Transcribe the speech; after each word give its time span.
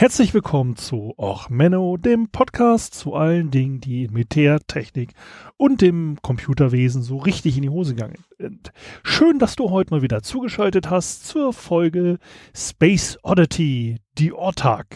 Herzlich 0.00 0.32
willkommen 0.32 0.76
zu 0.76 1.12
Och 1.18 1.50
Menno, 1.50 1.96
dem 1.96 2.28
Podcast 2.28 2.94
zu 2.94 3.14
allen 3.14 3.50
Dingen, 3.50 3.80
die 3.80 4.04
in 4.04 4.12
Militär, 4.12 4.60
Technik 4.64 5.10
und 5.56 5.80
dem 5.80 6.18
Computerwesen 6.22 7.02
so 7.02 7.16
richtig 7.16 7.56
in 7.56 7.62
die 7.62 7.68
Hose 7.68 7.96
gegangen 7.96 8.22
sind. 8.38 8.70
Schön, 9.02 9.40
dass 9.40 9.56
du 9.56 9.70
heute 9.70 9.92
mal 9.92 10.00
wieder 10.00 10.22
zugeschaltet 10.22 10.88
hast 10.88 11.26
zur 11.26 11.52
Folge 11.52 12.20
Space 12.54 13.18
Oddity, 13.24 13.96
die 14.18 14.32
Ortag. 14.32 14.86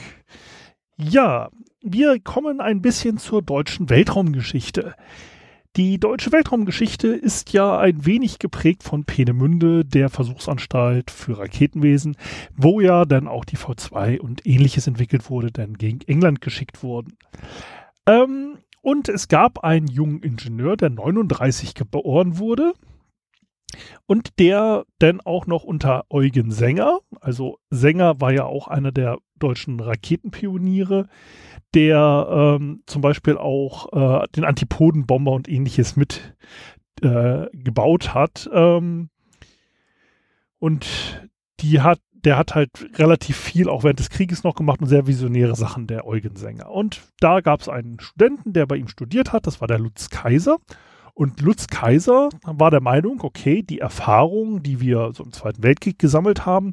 Ja, 0.97 1.51
wir 1.81 2.21
kommen 2.21 2.61
ein 2.61 2.81
bisschen 2.81 3.19
zur 3.19 3.43
deutschen 3.43 3.91
Weltraumgeschichte. 3.91 4.95
Die 5.77 5.99
deutsche 5.99 6.33
Weltraumgeschichte 6.33 7.09
ist 7.09 7.55
ja 7.55 7.79
ein 7.79 8.05
wenig 8.05 8.39
geprägt 8.39 8.83
von 8.83 9.05
Peenemünde, 9.05 9.87
der 9.87 10.11
Versuchsanstalt 10.11 11.11
für 11.11 11.39
Raketenwesen, 11.39 12.19
wo 12.55 12.83
ja 12.83 13.07
dann 13.07 13.27
auch 13.27 13.47
die 13.47 13.57
V2 13.57 14.21
und 14.21 14.47
ähnliches 14.47 14.87
entwickelt 14.87 15.31
wurde, 15.31 15.51
dann 15.51 15.79
gegen 15.79 16.03
England 16.03 16.43
geschickt 16.43 16.83
wurden. 16.83 17.17
Ähm, 18.05 18.59
und 18.83 19.09
es 19.09 19.29
gab 19.29 19.65
einen 19.65 19.87
jungen 19.87 20.23
Ingenieur, 20.23 20.77
der 20.77 20.91
39 20.91 21.75
geboren 21.75 22.37
wurde, 22.37 22.75
und 24.07 24.39
der 24.39 24.85
dann 24.99 25.21
auch 25.21 25.47
noch 25.47 25.65
unter 25.65 26.05
Eugen 26.11 26.51
Sänger, 26.51 27.01
also 27.21 27.59
Sänger 27.71 28.21
war 28.21 28.33
ja 28.33 28.45
auch 28.45 28.69
einer 28.69 28.93
der 28.93 29.19
deutschen 29.39 29.81
Raketenpioniere, 29.81 31.09
der 31.75 32.59
ähm, 32.59 32.83
zum 32.87 33.03
Beispiel 33.03 33.37
auch 33.37 33.93
äh, 34.23 34.27
den 34.37 34.45
Antipodenbomber 34.45 35.33
und 35.33 35.49
ähnliches 35.49 35.97
mit 35.97 36.37
äh, 37.03 37.47
gebaut 37.53 38.15
hat. 38.15 38.49
Ähm, 38.53 39.09
und 40.59 41.29
die 41.61 41.81
hat, 41.81 41.99
der 42.13 42.37
hat 42.37 42.55
halt 42.55 42.71
relativ 42.99 43.37
viel 43.37 43.69
auch 43.69 43.83
während 43.83 43.99
des 43.99 44.11
Krieges 44.11 44.45
noch 44.45 44.55
gemacht 44.55 44.81
und 44.81 44.87
sehr 44.87 45.07
visionäre 45.07 45.57
Sachen, 45.57 45.87
der 45.87 46.07
Eugen 46.07 46.37
Sänger. 46.37 46.71
Und 46.71 47.03
da 47.19 47.41
gab 47.41 47.61
es 47.61 47.69
einen 47.69 47.99
Studenten, 48.01 48.53
der 48.53 48.67
bei 48.67 48.77
ihm 48.77 48.89
studiert 48.89 49.33
hat, 49.33 49.47
das 49.47 49.61
war 49.61 49.69
der 49.69 49.79
Lutz 49.79 50.09
Kaiser. 50.11 50.59
Und 51.15 51.43
Lutz 51.43 51.67
Kaiser 51.67 52.31
war 52.45 52.71
der 52.71 52.81
Meinung, 52.81 53.21
okay, 53.23 53.63
die 53.63 53.81
Erfahrungen, 53.81 54.63
die 54.63 54.81
wir 54.81 55.13
so 55.13 55.23
im 55.23 55.33
Zweiten 55.33 55.63
Weltkrieg 55.63 55.99
gesammelt 55.99 56.47
haben, 56.47 56.73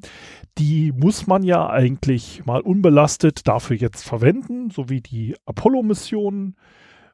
die 0.58 0.94
muss 0.94 1.28
man 1.28 1.44
ja 1.44 1.70
eigentlich 1.70 2.46
mal 2.46 2.62
unbelastet 2.62 3.48
dafür 3.48 3.76
jetzt 3.76 4.04
verwenden, 4.04 4.70
so 4.70 4.88
wie 4.90 5.02
die 5.02 5.36
Apollo-Missionen 5.46 6.56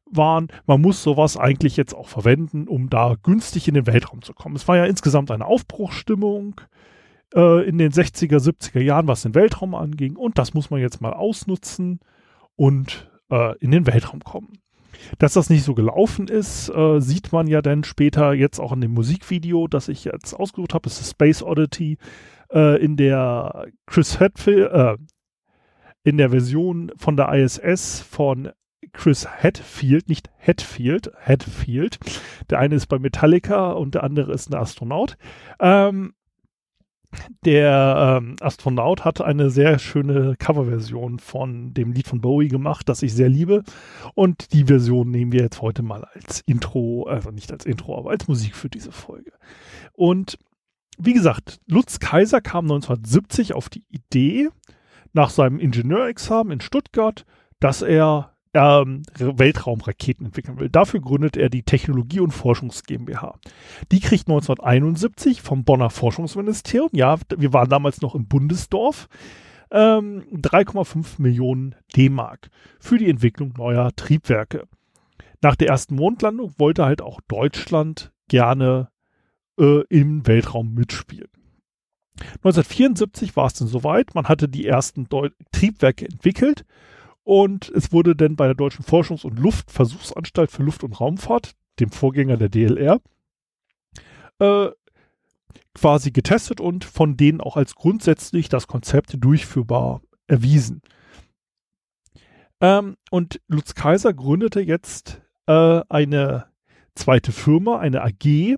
waren. 0.05 0.49
Man 0.67 0.81
muss 0.81 1.01
sowas 1.01 1.35
eigentlich 1.35 1.77
jetzt 1.77 1.95
auch 1.95 2.07
verwenden, 2.07 2.67
um 2.67 2.91
da 2.91 3.15
günstig 3.21 3.67
in 3.67 3.73
den 3.73 3.87
Weltraum 3.87 4.21
zu 4.21 4.33
kommen. 4.33 4.55
Es 4.55 4.67
war 4.67 4.77
ja 4.77 4.85
insgesamt 4.85 5.31
eine 5.31 5.45
Aufbruchsstimmung 5.45 6.61
äh, 7.33 7.67
in 7.67 7.79
den 7.79 7.91
60er, 7.91 8.37
70er 8.37 8.81
Jahren, 8.81 9.07
was 9.07 9.23
den 9.23 9.33
Weltraum 9.33 9.73
anging. 9.73 10.15
Und 10.15 10.37
das 10.37 10.53
muss 10.53 10.69
man 10.69 10.79
jetzt 10.79 11.01
mal 11.01 11.13
ausnutzen 11.13 12.01
und 12.55 13.09
äh, 13.31 13.57
in 13.57 13.71
den 13.71 13.87
Weltraum 13.87 14.19
kommen. 14.23 14.59
Dass 15.19 15.33
das 15.33 15.49
nicht 15.49 15.63
so 15.63 15.73
gelaufen 15.73 16.27
ist, 16.27 16.69
äh, 16.69 16.99
sieht 16.99 17.31
man 17.31 17.47
ja 17.47 17.61
dann 17.61 17.83
später 17.83 18.33
jetzt 18.33 18.59
auch 18.59 18.71
in 18.71 18.81
dem 18.81 18.93
Musikvideo, 18.93 19.67
das 19.67 19.87
ich 19.87 20.05
jetzt 20.05 20.33
ausgesucht 20.33 20.73
habe. 20.73 20.87
Es 20.87 20.99
ist 20.99 21.11
Space 21.11 21.43
Oddity 21.43 21.97
äh, 22.51 22.83
in 22.83 22.97
der 22.97 23.67
Chris 23.85 24.19
Hadfield, 24.19 24.71
äh, 24.71 24.97
in 26.03 26.17
der 26.17 26.29
Version 26.29 26.91
von 26.97 27.17
der 27.17 27.33
ISS 27.33 28.01
von 28.01 28.51
Chris 28.93 29.27
Hadfield, 29.27 30.07
nicht 30.07 30.29
Hadfield, 30.39 31.11
Hadfield. 31.19 31.99
Der 32.49 32.59
eine 32.59 32.75
ist 32.75 32.87
bei 32.87 32.99
Metallica 32.99 33.71
und 33.71 33.95
der 33.95 34.03
andere 34.03 34.31
ist 34.31 34.49
ein 34.49 34.55
Astronaut. 34.55 35.17
Ähm, 35.59 36.13
der 37.43 38.19
ähm, 38.21 38.35
Astronaut 38.41 39.05
hat 39.05 39.21
eine 39.21 39.49
sehr 39.49 39.79
schöne 39.79 40.35
Coverversion 40.37 41.19
von 41.19 41.73
dem 41.73 41.91
Lied 41.91 42.07
von 42.07 42.21
Bowie 42.21 42.47
gemacht, 42.47 42.89
das 42.89 43.01
ich 43.01 43.13
sehr 43.13 43.29
liebe. 43.29 43.63
Und 44.13 44.53
die 44.53 44.65
Version 44.65 45.11
nehmen 45.11 45.31
wir 45.31 45.41
jetzt 45.41 45.61
heute 45.61 45.83
mal 45.83 46.05
als 46.13 46.41
Intro, 46.45 47.03
also 47.03 47.31
nicht 47.31 47.51
als 47.51 47.65
Intro, 47.65 47.97
aber 47.97 48.11
als 48.11 48.27
Musik 48.27 48.55
für 48.55 48.69
diese 48.69 48.91
Folge. 48.91 49.31
Und 49.93 50.37
wie 50.97 51.13
gesagt, 51.13 51.59
Lutz 51.67 51.99
Kaiser 51.99 52.41
kam 52.41 52.65
1970 52.65 53.53
auf 53.53 53.69
die 53.69 53.83
Idee, 53.89 54.49
nach 55.13 55.29
seinem 55.29 55.59
Ingenieurexamen 55.59 56.51
in 56.51 56.61
Stuttgart, 56.61 57.25
dass 57.59 57.81
er 57.81 58.34
ähm, 58.55 59.03
Weltraumraketen 59.19 60.27
entwickeln 60.27 60.57
will. 60.59 60.69
Dafür 60.69 61.01
gründet 61.01 61.35
er 61.35 61.49
die 61.49 61.63
Technologie- 61.63 62.21
und 62.21 62.31
Forschungs 62.31 62.83
GmbH. 62.83 63.37
Die 63.91 63.99
kriegt 63.99 64.27
1971 64.27 65.41
vom 65.41 65.65
Bonner 65.65 65.89
Forschungsministerium, 65.89 66.89
ja, 66.93 67.17
wir 67.35 67.53
waren 67.53 67.69
damals 67.69 68.01
noch 68.01 68.15
im 68.15 68.27
Bundesdorf, 68.27 69.07
ähm, 69.71 70.23
3,5 70.31 71.21
Millionen 71.21 71.75
D-Mark 71.95 72.49
für 72.79 72.97
die 72.97 73.09
Entwicklung 73.09 73.53
neuer 73.57 73.91
Triebwerke. 73.95 74.67
Nach 75.41 75.55
der 75.55 75.67
ersten 75.67 75.95
Mondlandung 75.95 76.53
wollte 76.57 76.85
halt 76.85 77.01
auch 77.01 77.19
Deutschland 77.27 78.13
gerne 78.29 78.89
äh, 79.59 79.81
im 79.89 80.25
Weltraum 80.25 80.73
mitspielen. 80.73 81.29
1974 82.17 83.35
war 83.35 83.47
es 83.47 83.55
dann 83.55 83.67
soweit, 83.67 84.15
man 84.15 84.29
hatte 84.29 84.47
die 84.47 84.65
ersten 84.65 85.09
Deu 85.09 85.29
Triebwerke 85.51 86.05
entwickelt 86.05 86.63
und 87.25 87.69
es 87.69 87.91
wurde 87.91 88.15
dann 88.15 88.35
bei 88.35 88.45
der 88.45 88.55
Deutschen 88.55 88.85
Forschungs- 88.85 89.25
und 89.25 89.39
Luftversuchsanstalt 89.39 90.51
für 90.51 90.63
Luft- 90.63 90.83
und 90.83 90.99
Raumfahrt, 90.99 91.55
dem 91.79 91.89
Vorgänger 91.89 92.37
der 92.37 92.49
DLR, 92.49 93.01
äh, 94.39 94.69
quasi 95.73 96.11
getestet 96.11 96.61
und 96.61 96.85
von 96.85 97.17
denen 97.17 97.41
auch 97.41 97.57
als 97.57 97.75
grundsätzlich 97.75 98.47
das 98.47 98.67
Konzept 98.67 99.17
durchführbar 99.19 100.01
erwiesen. 100.27 100.81
Ähm, 102.61 102.95
und 103.09 103.41
Lutz 103.47 103.73
Kaiser 103.73 104.13
gründete 104.13 104.61
jetzt 104.61 105.21
äh, 105.47 105.81
eine 105.89 106.45
zweite 106.93 107.31
Firma, 107.31 107.79
eine 107.79 108.03
AG, 108.03 108.57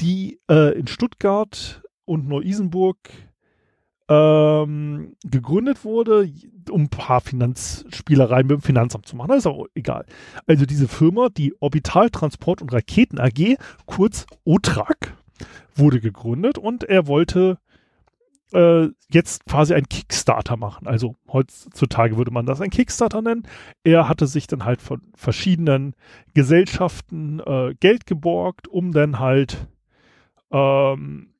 die 0.00 0.40
äh, 0.50 0.78
in 0.78 0.86
Stuttgart 0.86 1.82
und 2.06 2.26
Neu-Isenburg 2.26 2.98
ähm, 4.08 5.16
gegründet 5.24 5.84
wurde, 5.84 6.30
um 6.70 6.82
ein 6.82 6.88
paar 6.88 7.20
Finanzspielereien 7.20 8.46
mit 8.46 8.56
dem 8.56 8.62
Finanzamt 8.62 9.06
zu 9.06 9.16
machen. 9.16 9.28
Das 9.28 9.38
ist 9.38 9.46
auch 9.46 9.66
egal. 9.74 10.06
Also 10.46 10.64
diese 10.64 10.88
Firma, 10.88 11.28
die 11.28 11.54
Orbitaltransport 11.60 12.62
und 12.62 12.72
Raketen 12.72 13.18
AG, 13.18 13.56
kurz 13.86 14.26
OTRAG, 14.44 15.14
wurde 15.74 16.00
gegründet 16.00 16.58
und 16.58 16.84
er 16.84 17.06
wollte 17.06 17.58
äh, 18.52 18.88
jetzt 19.10 19.44
quasi 19.46 19.74
ein 19.74 19.88
Kickstarter 19.88 20.56
machen. 20.56 20.86
Also 20.86 21.16
heutzutage 21.30 22.16
würde 22.16 22.30
man 22.30 22.46
das 22.46 22.60
ein 22.60 22.70
Kickstarter 22.70 23.22
nennen. 23.22 23.46
Er 23.84 24.08
hatte 24.08 24.26
sich 24.26 24.46
dann 24.46 24.64
halt 24.64 24.80
von 24.80 25.02
verschiedenen 25.14 25.94
Gesellschaften 26.34 27.40
äh, 27.40 27.74
Geld 27.78 28.06
geborgt, 28.06 28.68
um 28.68 28.92
dann 28.92 29.18
halt 29.18 29.68
ähm, 30.50 31.34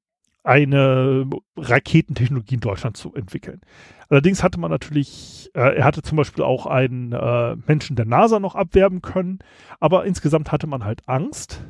eine 0.49 1.29
Raketentechnologie 1.59 2.55
in 2.55 2.61
Deutschland 2.61 2.97
zu 2.97 3.15
entwickeln. 3.15 3.61
Allerdings 4.09 4.43
hatte 4.43 4.59
man 4.59 4.71
natürlich, 4.71 5.51
äh, 5.55 5.77
er 5.77 5.85
hatte 5.85 6.01
zum 6.01 6.17
Beispiel 6.17 6.43
auch 6.43 6.65
einen 6.65 7.13
äh, 7.13 7.57
Menschen 7.67 7.97
der 7.97 8.07
NASA 8.07 8.41
noch 8.41 8.55
abwerben 8.55 9.03
können, 9.03 9.41
aber 9.79 10.07
insgesamt 10.07 10.51
hatte 10.51 10.67
man 10.67 10.85
halt 10.85 11.07
Angst, 11.07 11.63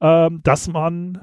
äh, 0.00 0.30
dass 0.42 0.68
man 0.68 1.20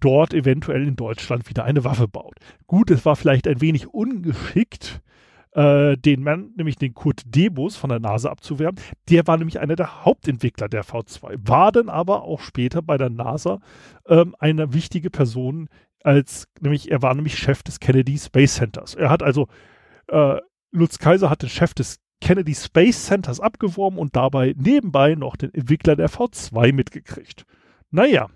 dort 0.00 0.34
eventuell 0.34 0.86
in 0.86 0.96
Deutschland 0.96 1.48
wieder 1.48 1.64
eine 1.64 1.84
Waffe 1.84 2.08
baut. 2.08 2.34
Gut, 2.66 2.90
es 2.90 3.04
war 3.04 3.14
vielleicht 3.14 3.46
ein 3.46 3.60
wenig 3.60 3.86
ungeschickt, 3.86 5.00
äh, 5.52 5.96
den 5.96 6.22
Mann, 6.22 6.52
nämlich 6.56 6.76
den 6.76 6.94
Kurt 6.94 7.22
Debus 7.26 7.76
von 7.76 7.90
der 7.90 8.00
NASA 8.00 8.30
abzuwerben. 8.30 8.82
Der 9.08 9.26
war 9.26 9.36
nämlich 9.36 9.60
einer 9.60 9.76
der 9.76 10.04
Hauptentwickler 10.04 10.68
der 10.68 10.84
V2, 10.84 11.36
war 11.42 11.72
dann 11.72 11.88
aber 11.88 12.22
auch 12.22 12.40
später 12.40 12.82
bei 12.82 12.98
der 12.98 13.10
NASA 13.10 13.60
ähm, 14.06 14.34
eine 14.38 14.72
wichtige 14.72 15.10
Person, 15.10 15.68
als 16.02 16.48
nämlich 16.60 16.90
er 16.90 17.02
war 17.02 17.14
nämlich 17.14 17.38
Chef 17.38 17.62
des 17.62 17.80
Kennedy 17.80 18.18
Space 18.18 18.54
Centers. 18.54 18.94
Er 18.94 19.10
hat 19.10 19.22
also 19.22 19.48
äh, 20.08 20.36
Lutz 20.70 20.98
Kaiser 20.98 21.30
hat 21.30 21.42
den 21.42 21.48
Chef 21.48 21.74
des 21.74 21.98
Kennedy 22.20 22.54
Space 22.54 23.06
Centers 23.06 23.40
abgeworben 23.40 23.98
und 23.98 24.16
dabei 24.16 24.54
nebenbei 24.56 25.14
noch 25.14 25.36
den 25.36 25.54
Entwickler 25.54 25.96
der 25.96 26.10
V2 26.10 26.72
mitgekriegt. 26.72 27.44
Naja. 27.90 28.28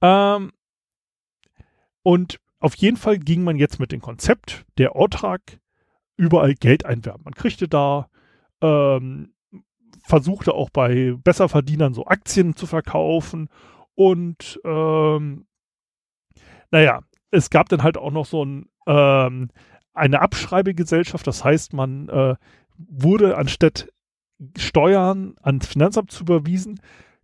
Ähm, 0.00 0.52
und 2.02 2.38
auf 2.60 2.74
jeden 2.76 2.96
Fall 2.96 3.18
ging 3.18 3.44
man 3.44 3.56
jetzt 3.56 3.78
mit 3.78 3.92
dem 3.92 4.00
Konzept 4.00 4.64
der 4.78 4.96
Ortrag 4.96 5.40
überall 6.18 6.54
Geld 6.54 6.84
einwerben. 6.84 7.22
Man 7.24 7.34
kriegte 7.34 7.68
da, 7.68 8.08
ähm, 8.60 9.32
versuchte 10.04 10.52
auch 10.52 10.68
bei 10.68 11.14
Besserverdienern 11.22 11.94
so 11.94 12.06
Aktien 12.06 12.56
zu 12.56 12.66
verkaufen 12.66 13.48
und 13.94 14.60
ähm, 14.64 15.46
naja, 16.70 17.00
es 17.30 17.50
gab 17.50 17.68
dann 17.68 17.82
halt 17.82 17.96
auch 17.96 18.10
noch 18.10 18.26
so 18.26 18.44
ein, 18.44 18.66
ähm, 18.86 19.48
eine 19.94 20.20
Abschreibegesellschaft, 20.20 21.26
das 21.26 21.44
heißt, 21.44 21.72
man 21.72 22.08
äh, 22.08 22.34
wurde 22.76 23.36
anstatt 23.36 23.88
Steuern 24.56 25.34
ans 25.42 25.66
Finanzamt 25.66 26.10
zu 26.10 26.22
überwiesen, 26.22 26.80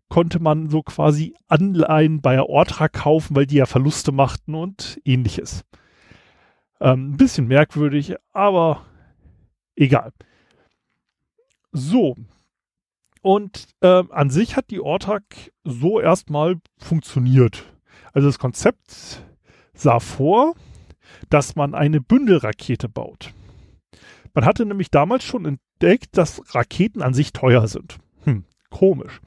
konnte 0.09 0.41
man 0.41 0.69
so 0.69 0.83
quasi 0.83 1.35
Anleihen 1.49 2.21
bei 2.21 2.35
der 2.35 2.49
Ortra 2.49 2.89
kaufen, 2.89 3.37
weil 3.37 3.47
die 3.47 3.57
ja 3.57 3.67
Verluste 3.67 4.13
machten 4.13 4.55
und 4.55 5.01
ähnliches. 5.05 5.65
Ähm, 6.81 7.11
ein 7.13 7.17
bisschen 7.17 7.47
merkwürdig, 7.47 8.15
aber 8.33 8.85
egal. 9.77 10.13
So. 11.73 12.17
Und 13.23 13.69
äh, 13.81 14.03
an 14.11 14.31
sich 14.31 14.57
hat 14.57 14.71
die 14.71 14.81
Ortag 14.81 15.23
so 15.65 16.01
erstmal 16.01 16.57
funktioniert. 16.77 17.65
Also 18.13 18.29
das 18.29 18.39
Konzept 18.39 19.25
sah 19.73 19.99
vor, 19.99 20.55
dass 21.31 21.57
man 21.57 21.75
eine 21.75 22.01
Bündelrakete 22.01 22.89
baut. 22.89 23.33
Man 24.35 24.45
hatte 24.45 24.67
nämlich 24.67 24.91
damals 24.91 25.25
schon 25.25 25.47
entdeckt, 25.47 26.17
dass 26.19 26.55
Raketen 26.55 27.03
an 27.03 27.15
sich 27.15 27.33
teuer 27.33 27.67
sind. 27.67 27.99
Hm, 28.25 28.45
komisch. 28.71 29.21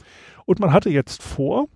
Und 0.46 0.60
man 0.60 0.74
hatte 0.74 0.90
jetzt 0.90 1.24
vor, 1.24 1.68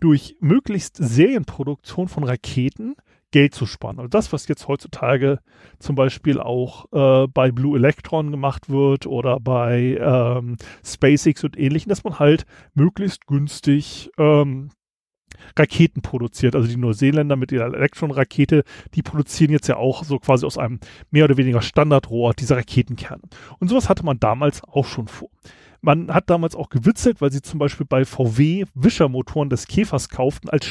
durch 0.00 0.36
möglichst 0.40 0.96
Serienproduktion 0.96 2.08
von 2.08 2.24
Raketen 2.24 2.96
Geld 3.34 3.52
zu 3.52 3.66
sparen. 3.66 3.98
Also 3.98 4.06
das, 4.06 4.32
was 4.32 4.46
jetzt 4.46 4.68
heutzutage 4.68 5.40
zum 5.80 5.96
Beispiel 5.96 6.38
auch 6.38 6.86
äh, 6.92 7.26
bei 7.26 7.50
Blue 7.50 7.76
Electron 7.76 8.30
gemacht 8.30 8.70
wird 8.70 9.08
oder 9.08 9.40
bei 9.40 9.98
ähm, 10.00 10.56
SpaceX 10.86 11.42
und 11.42 11.58
ähnlichen, 11.58 11.88
dass 11.88 12.04
man 12.04 12.20
halt 12.20 12.46
möglichst 12.74 13.26
günstig 13.26 14.08
ähm, 14.18 14.70
Raketen 15.58 16.00
produziert. 16.00 16.54
Also 16.54 16.68
die 16.68 16.76
Neuseeländer 16.76 17.34
mit 17.34 17.50
ihrer 17.50 17.74
Electron-Rakete, 17.74 18.62
die 18.94 19.02
produzieren 19.02 19.50
jetzt 19.50 19.66
ja 19.66 19.78
auch 19.78 20.04
so 20.04 20.20
quasi 20.20 20.46
aus 20.46 20.56
einem 20.56 20.78
mehr 21.10 21.24
oder 21.24 21.36
weniger 21.36 21.60
Standardrohr 21.60 22.34
diese 22.34 22.54
Raketenkerne. 22.54 23.22
Und 23.58 23.66
sowas 23.66 23.88
hatte 23.88 24.04
man 24.04 24.20
damals 24.20 24.62
auch 24.62 24.86
schon 24.86 25.08
vor. 25.08 25.30
Man 25.80 26.14
hat 26.14 26.30
damals 26.30 26.54
auch 26.54 26.68
gewitzelt, 26.68 27.20
weil 27.20 27.32
sie 27.32 27.42
zum 27.42 27.58
Beispiel 27.58 27.84
bei 27.84 28.04
VW 28.04 28.66
Wischermotoren 28.74 29.50
des 29.50 29.66
Käfers 29.66 30.08
kauften 30.08 30.48
als 30.48 30.66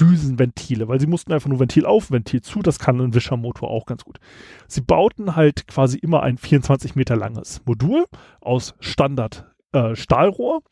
Steuerdüsenventile, 0.00 0.88
weil 0.88 1.00
sie 1.00 1.06
mussten 1.06 1.32
einfach 1.32 1.48
nur 1.48 1.60
Ventil 1.60 1.86
auf, 1.86 2.10
Ventil 2.10 2.40
zu, 2.40 2.60
das 2.60 2.78
kann 2.78 3.00
ein 3.00 3.14
Wischermotor 3.14 3.70
auch 3.70 3.86
ganz 3.86 4.04
gut. 4.04 4.18
Sie 4.66 4.80
bauten 4.80 5.36
halt 5.36 5.66
quasi 5.66 5.98
immer 5.98 6.22
ein 6.22 6.38
24 6.38 6.94
Meter 6.96 7.16
langes 7.16 7.60
Modul 7.66 8.06
aus 8.40 8.74
Standard 8.80 9.46
äh, 9.72 9.94
Stahlrohr 9.94 10.62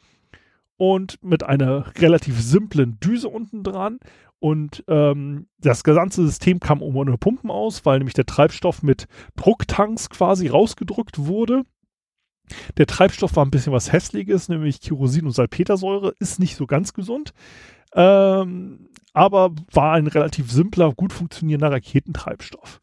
und 0.76 1.22
mit 1.22 1.42
einer 1.44 1.92
relativ 1.98 2.40
simplen 2.40 2.98
Düse 3.00 3.28
unten 3.28 3.62
dran. 3.62 3.98
Und 4.40 4.84
ähm, 4.86 5.48
das 5.58 5.82
ganze 5.82 6.24
System 6.24 6.60
kam 6.60 6.81
ohne 6.81 7.19
Pumpen 7.19 7.50
aus, 7.50 7.84
weil 7.84 7.98
nämlich 7.98 8.14
der 8.14 8.26
Treibstoff 8.26 8.84
mit 8.84 9.08
Drucktanks 9.36 10.10
quasi 10.10 10.46
rausgedrückt 10.46 11.26
wurde. 11.26 11.64
Der 12.76 12.86
Treibstoff 12.86 13.36
war 13.36 13.44
ein 13.44 13.50
bisschen 13.50 13.72
was 13.72 13.92
Hässliches, 13.92 14.48
nämlich 14.48 14.80
Kerosin 14.80 15.26
und 15.26 15.32
Salpetersäure, 15.32 16.14
ist 16.18 16.38
nicht 16.38 16.56
so 16.56 16.66
ganz 16.66 16.92
gesund, 16.92 17.32
ähm, 17.94 18.88
aber 19.12 19.50
war 19.72 19.94
ein 19.94 20.06
relativ 20.06 20.50
simpler, 20.50 20.92
gut 20.92 21.12
funktionierender 21.12 21.72
Raketentreibstoff. 21.72 22.80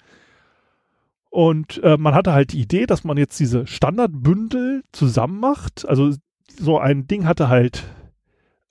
Und 1.29 1.83
äh, 1.83 1.97
man 1.97 2.13
hatte 2.13 2.33
halt 2.33 2.53
die 2.53 2.61
Idee, 2.61 2.85
dass 2.85 3.03
man 3.03 3.17
jetzt 3.17 3.39
diese 3.39 3.67
Standardbündel 3.67 4.83
zusammen 4.93 5.39
macht. 5.39 5.85
Also 5.87 6.13
so 6.57 6.79
ein 6.79 7.07
Ding 7.07 7.25
hatte 7.25 7.49
halt 7.49 7.83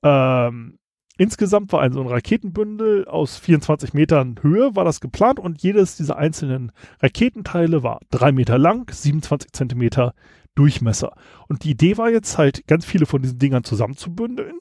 ähm, 0.02 0.78
insgesamt 1.16 1.72
war 1.72 1.80
ein 1.80 1.92
so 1.92 2.00
ein 2.00 2.08
Raketenbündel 2.08 3.06
aus 3.06 3.38
24 3.38 3.94
Metern 3.94 4.36
Höhe 4.42 4.74
war 4.74 4.84
das 4.84 5.00
geplant 5.00 5.38
und 5.38 5.62
jedes 5.62 5.96
dieser 5.96 6.16
einzelnen 6.16 6.72
Raketenteile 7.00 7.82
war 7.82 8.00
drei 8.10 8.32
Meter 8.32 8.58
lang, 8.58 8.90
27 8.90 9.52
Zentimeter 9.52 10.14
Durchmesser. 10.54 11.14
Und 11.48 11.64
die 11.64 11.70
Idee 11.70 11.96
war 11.98 12.10
jetzt 12.10 12.38
halt, 12.38 12.66
ganz 12.66 12.84
viele 12.84 13.06
von 13.06 13.22
diesen 13.22 13.38
Dingern 13.38 13.64
zusammenzubündeln. 13.64 14.58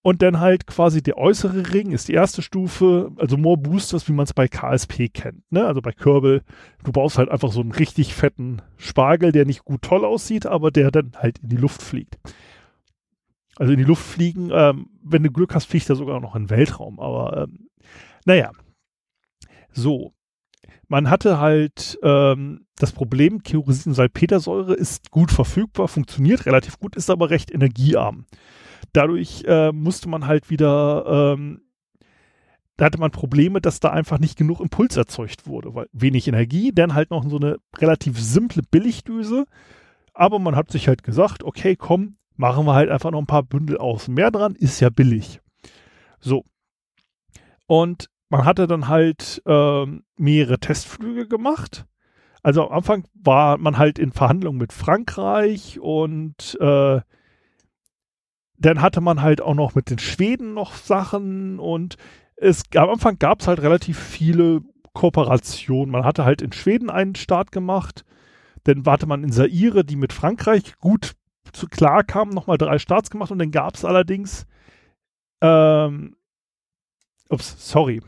Und 0.00 0.22
dann 0.22 0.40
halt 0.40 0.66
quasi 0.66 1.02
der 1.02 1.18
äußere 1.18 1.72
Ring 1.72 1.90
ist 1.90 2.08
die 2.08 2.14
erste 2.14 2.40
Stufe, 2.40 3.10
also 3.16 3.36
More 3.36 3.58
Boosters, 3.58 4.08
wie 4.08 4.12
man 4.12 4.24
es 4.24 4.32
bei 4.32 4.48
KSP 4.48 5.08
kennt. 5.08 5.42
Ne? 5.50 5.66
Also 5.66 5.82
bei 5.82 5.92
Kerbal, 5.92 6.42
du 6.84 6.92
baust 6.92 7.18
halt 7.18 7.28
einfach 7.28 7.52
so 7.52 7.60
einen 7.60 7.72
richtig 7.72 8.14
fetten 8.14 8.62
Spargel, 8.76 9.32
der 9.32 9.44
nicht 9.44 9.64
gut 9.64 9.82
toll 9.82 10.04
aussieht, 10.04 10.46
aber 10.46 10.70
der 10.70 10.90
dann 10.90 11.12
halt 11.16 11.38
in 11.38 11.48
die 11.48 11.56
Luft 11.56 11.82
fliegt. 11.82 12.16
Also 13.56 13.72
in 13.72 13.78
die 13.78 13.84
Luft 13.84 14.04
fliegen, 14.04 14.50
ähm, 14.52 14.88
wenn 15.02 15.24
du 15.24 15.32
Glück 15.32 15.54
hast, 15.54 15.66
fliegt 15.66 15.90
er 15.90 15.96
sogar 15.96 16.20
noch 16.20 16.36
in 16.36 16.44
den 16.44 16.50
Weltraum. 16.50 17.00
Aber 17.00 17.42
ähm, 17.42 17.68
naja, 18.24 18.52
so 19.72 20.14
man 20.88 21.10
hatte 21.10 21.38
halt 21.38 21.98
ähm, 22.02 22.66
das 22.76 22.92
Problem, 22.92 23.42
Kerosin-Salpetersäure 23.42 24.74
ist 24.74 25.10
gut 25.10 25.30
verfügbar, 25.30 25.88
funktioniert 25.88 26.46
relativ 26.46 26.78
gut, 26.78 26.96
ist 26.96 27.10
aber 27.10 27.30
recht 27.30 27.52
energiearm. 27.52 28.24
Dadurch 28.92 29.44
äh, 29.46 29.70
musste 29.70 30.08
man 30.08 30.26
halt 30.26 30.48
wieder, 30.48 31.34
ähm, 31.36 31.60
da 32.76 32.86
hatte 32.86 32.98
man 32.98 33.10
Probleme, 33.10 33.60
dass 33.60 33.80
da 33.80 33.90
einfach 33.90 34.18
nicht 34.18 34.38
genug 34.38 34.60
Impuls 34.60 34.96
erzeugt 34.96 35.46
wurde, 35.46 35.74
weil 35.74 35.88
wenig 35.92 36.26
Energie, 36.26 36.72
dann 36.72 36.94
halt 36.94 37.10
noch 37.10 37.28
so 37.28 37.36
eine 37.36 37.58
relativ 37.76 38.18
simple 38.18 38.62
Billigdüse. 38.62 39.44
Aber 40.14 40.38
man 40.38 40.56
hat 40.56 40.70
sich 40.70 40.88
halt 40.88 41.02
gesagt, 41.02 41.44
okay, 41.44 41.76
komm, 41.76 42.16
machen 42.36 42.66
wir 42.66 42.74
halt 42.74 42.90
einfach 42.90 43.10
noch 43.10 43.20
ein 43.20 43.26
paar 43.26 43.42
Bündel 43.42 43.78
aus. 43.78 44.08
Mehr 44.08 44.30
dran 44.30 44.54
ist 44.54 44.80
ja 44.80 44.90
billig. 44.90 45.40
So. 46.18 46.44
Und 47.66 48.08
man 48.28 48.44
hatte 48.44 48.66
dann 48.66 48.88
halt 48.88 49.42
ähm, 49.46 50.04
mehrere 50.16 50.58
Testflüge 50.58 51.26
gemacht. 51.26 51.86
Also 52.42 52.66
am 52.66 52.72
Anfang 52.72 53.04
war 53.14 53.58
man 53.58 53.78
halt 53.78 53.98
in 53.98 54.12
Verhandlungen 54.12 54.58
mit 54.58 54.72
Frankreich 54.72 55.80
und 55.80 56.56
äh, 56.60 57.00
dann 58.58 58.82
hatte 58.82 59.00
man 59.00 59.22
halt 59.22 59.40
auch 59.40 59.54
noch 59.54 59.74
mit 59.74 59.90
den 59.90 59.98
Schweden 59.98 60.54
noch 60.54 60.74
Sachen 60.74 61.58
und 61.58 61.96
es 62.36 62.62
am 62.74 62.90
Anfang 62.90 63.18
gab 63.18 63.40
es 63.40 63.48
halt 63.48 63.60
relativ 63.60 63.98
viele 63.98 64.62
Kooperationen. 64.92 65.90
Man 65.90 66.04
hatte 66.04 66.24
halt 66.24 66.42
in 66.42 66.52
Schweden 66.52 66.90
einen 66.90 67.14
Start 67.14 67.52
gemacht, 67.52 68.04
dann 68.64 68.86
warte 68.86 69.06
man 69.06 69.24
in 69.24 69.32
Saire, 69.32 69.84
die 69.84 69.96
mit 69.96 70.12
Frankreich 70.12 70.76
gut 70.78 71.14
zu 71.52 71.66
klar 71.66 72.04
kamen, 72.04 72.32
nochmal 72.32 72.58
drei 72.58 72.78
Starts 72.78 73.10
gemacht 73.10 73.30
und 73.30 73.38
dann 73.38 73.50
gab 73.50 73.74
es 73.74 73.84
allerdings 73.84 74.46
ähm, 75.40 76.16
ups, 77.28 77.56
sorry, 77.58 78.00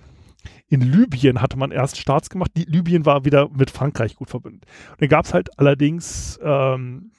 in 0.71 0.81
Libyen 0.81 1.43
hatte 1.43 1.59
man 1.59 1.73
erst 1.73 1.99
Starts 1.99 2.31
gemacht. 2.31 2.53
Die, 2.57 2.63
Libyen 2.63 3.05
war 3.05 3.25
wieder 3.25 3.49
mit 3.51 3.71
Frankreich 3.71 4.15
gut 4.15 4.31
verbunden. 4.31 4.61
Und 4.93 5.01
dann 5.01 5.09
gab 5.09 5.25
es 5.27 5.35
halt 5.35 5.59
allerdings, 5.59 6.39
ähm, 6.43 7.11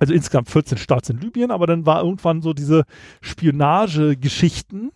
also 0.00 0.14
insgesamt 0.14 0.48
14 0.48 0.78
Starts 0.78 1.10
in 1.10 1.20
Libyen, 1.20 1.50
aber 1.50 1.66
dann 1.66 1.84
war 1.84 2.02
irgendwann 2.02 2.40
so 2.40 2.54
diese 2.54 2.84
Spionagegeschichten, 3.20 4.92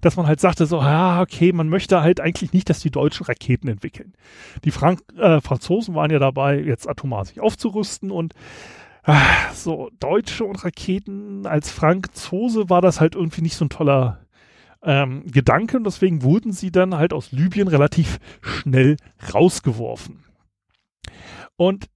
dass 0.00 0.16
man 0.16 0.26
halt 0.26 0.40
sagte 0.40 0.64
so, 0.64 0.78
ja, 0.78 1.20
okay, 1.20 1.52
man 1.52 1.68
möchte 1.68 2.00
halt 2.00 2.20
eigentlich 2.20 2.54
nicht, 2.54 2.70
dass 2.70 2.80
die 2.80 2.90
Deutschen 2.90 3.26
Raketen 3.26 3.68
entwickeln. 3.68 4.14
Die 4.64 4.70
Frank 4.70 5.00
äh, 5.18 5.42
Franzosen 5.42 5.94
waren 5.94 6.10
ja 6.10 6.18
dabei, 6.18 6.58
jetzt 6.58 6.88
atomar 6.88 7.26
sich 7.26 7.40
aufzurüsten 7.40 8.10
und 8.10 8.32
äh, 9.04 9.14
so 9.52 9.90
Deutsche 10.00 10.44
und 10.44 10.64
Raketen 10.64 11.46
als 11.46 11.70
Franzose 11.70 12.70
war 12.70 12.80
das 12.80 12.98
halt 12.98 13.14
irgendwie 13.14 13.42
nicht 13.42 13.56
so 13.56 13.66
ein 13.66 13.70
toller 13.70 14.25
ähm, 14.86 15.24
Gedanke 15.26 15.76
und 15.76 15.84
deswegen 15.84 16.22
wurden 16.22 16.52
sie 16.52 16.70
dann 16.70 16.94
halt 16.94 17.12
aus 17.12 17.32
Libyen 17.32 17.68
relativ 17.68 18.18
schnell 18.40 18.96
rausgeworfen. 19.34 20.24
Und 21.56 21.86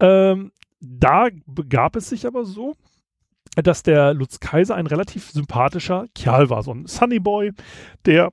ähm, 0.00 0.52
da 0.80 1.28
begab 1.46 1.96
es 1.96 2.08
sich 2.08 2.26
aber 2.26 2.44
so, 2.44 2.74
dass 3.54 3.82
der 3.82 4.12
Lutz 4.12 4.40
Kaiser 4.40 4.74
ein 4.74 4.88
relativ 4.88 5.30
sympathischer 5.30 6.06
Kerl 6.14 6.50
war, 6.50 6.62
so 6.62 6.72
ein 6.72 6.86
Sunnyboy, 6.86 7.52
der 8.04 8.32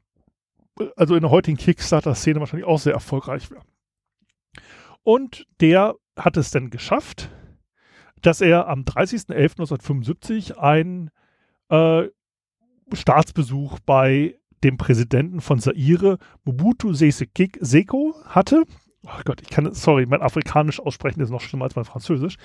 also 0.96 1.16
in 1.16 1.22
der 1.22 1.30
heutigen 1.30 1.58
Kickstarter-Szene 1.58 2.40
wahrscheinlich 2.40 2.68
auch 2.68 2.80
sehr 2.80 2.94
erfolgreich 2.94 3.52
wäre. 3.52 3.62
Und 5.04 5.46
der 5.62 5.96
hat 6.18 6.36
es 6.36 6.50
dann 6.50 6.72
geschafft, 6.72 7.30
dass 8.22 8.42
er 8.42 8.68
am 8.68 8.82
30.11.1975 8.82 10.58
ein 10.58 11.12
äh, 11.70 12.10
Staatsbesuch 12.92 13.80
bei 13.86 14.36
dem 14.64 14.78
Präsidenten 14.78 15.42
von 15.42 15.60
Zaire, 15.60 16.18
Mobutu 16.44 16.94
Seko, 16.94 18.16
hatte. 18.26 18.64
Oh 19.04 19.22
Gott, 19.26 19.42
ich 19.42 19.50
kann, 19.50 19.74
sorry, 19.74 20.06
mein 20.06 20.22
Afrikanisch 20.22 20.80
aussprechen 20.80 21.22
ist 21.22 21.30
noch 21.30 21.42
schlimmer 21.42 21.66
als 21.66 21.76
mein 21.76 21.86
Französisch. 21.86 22.38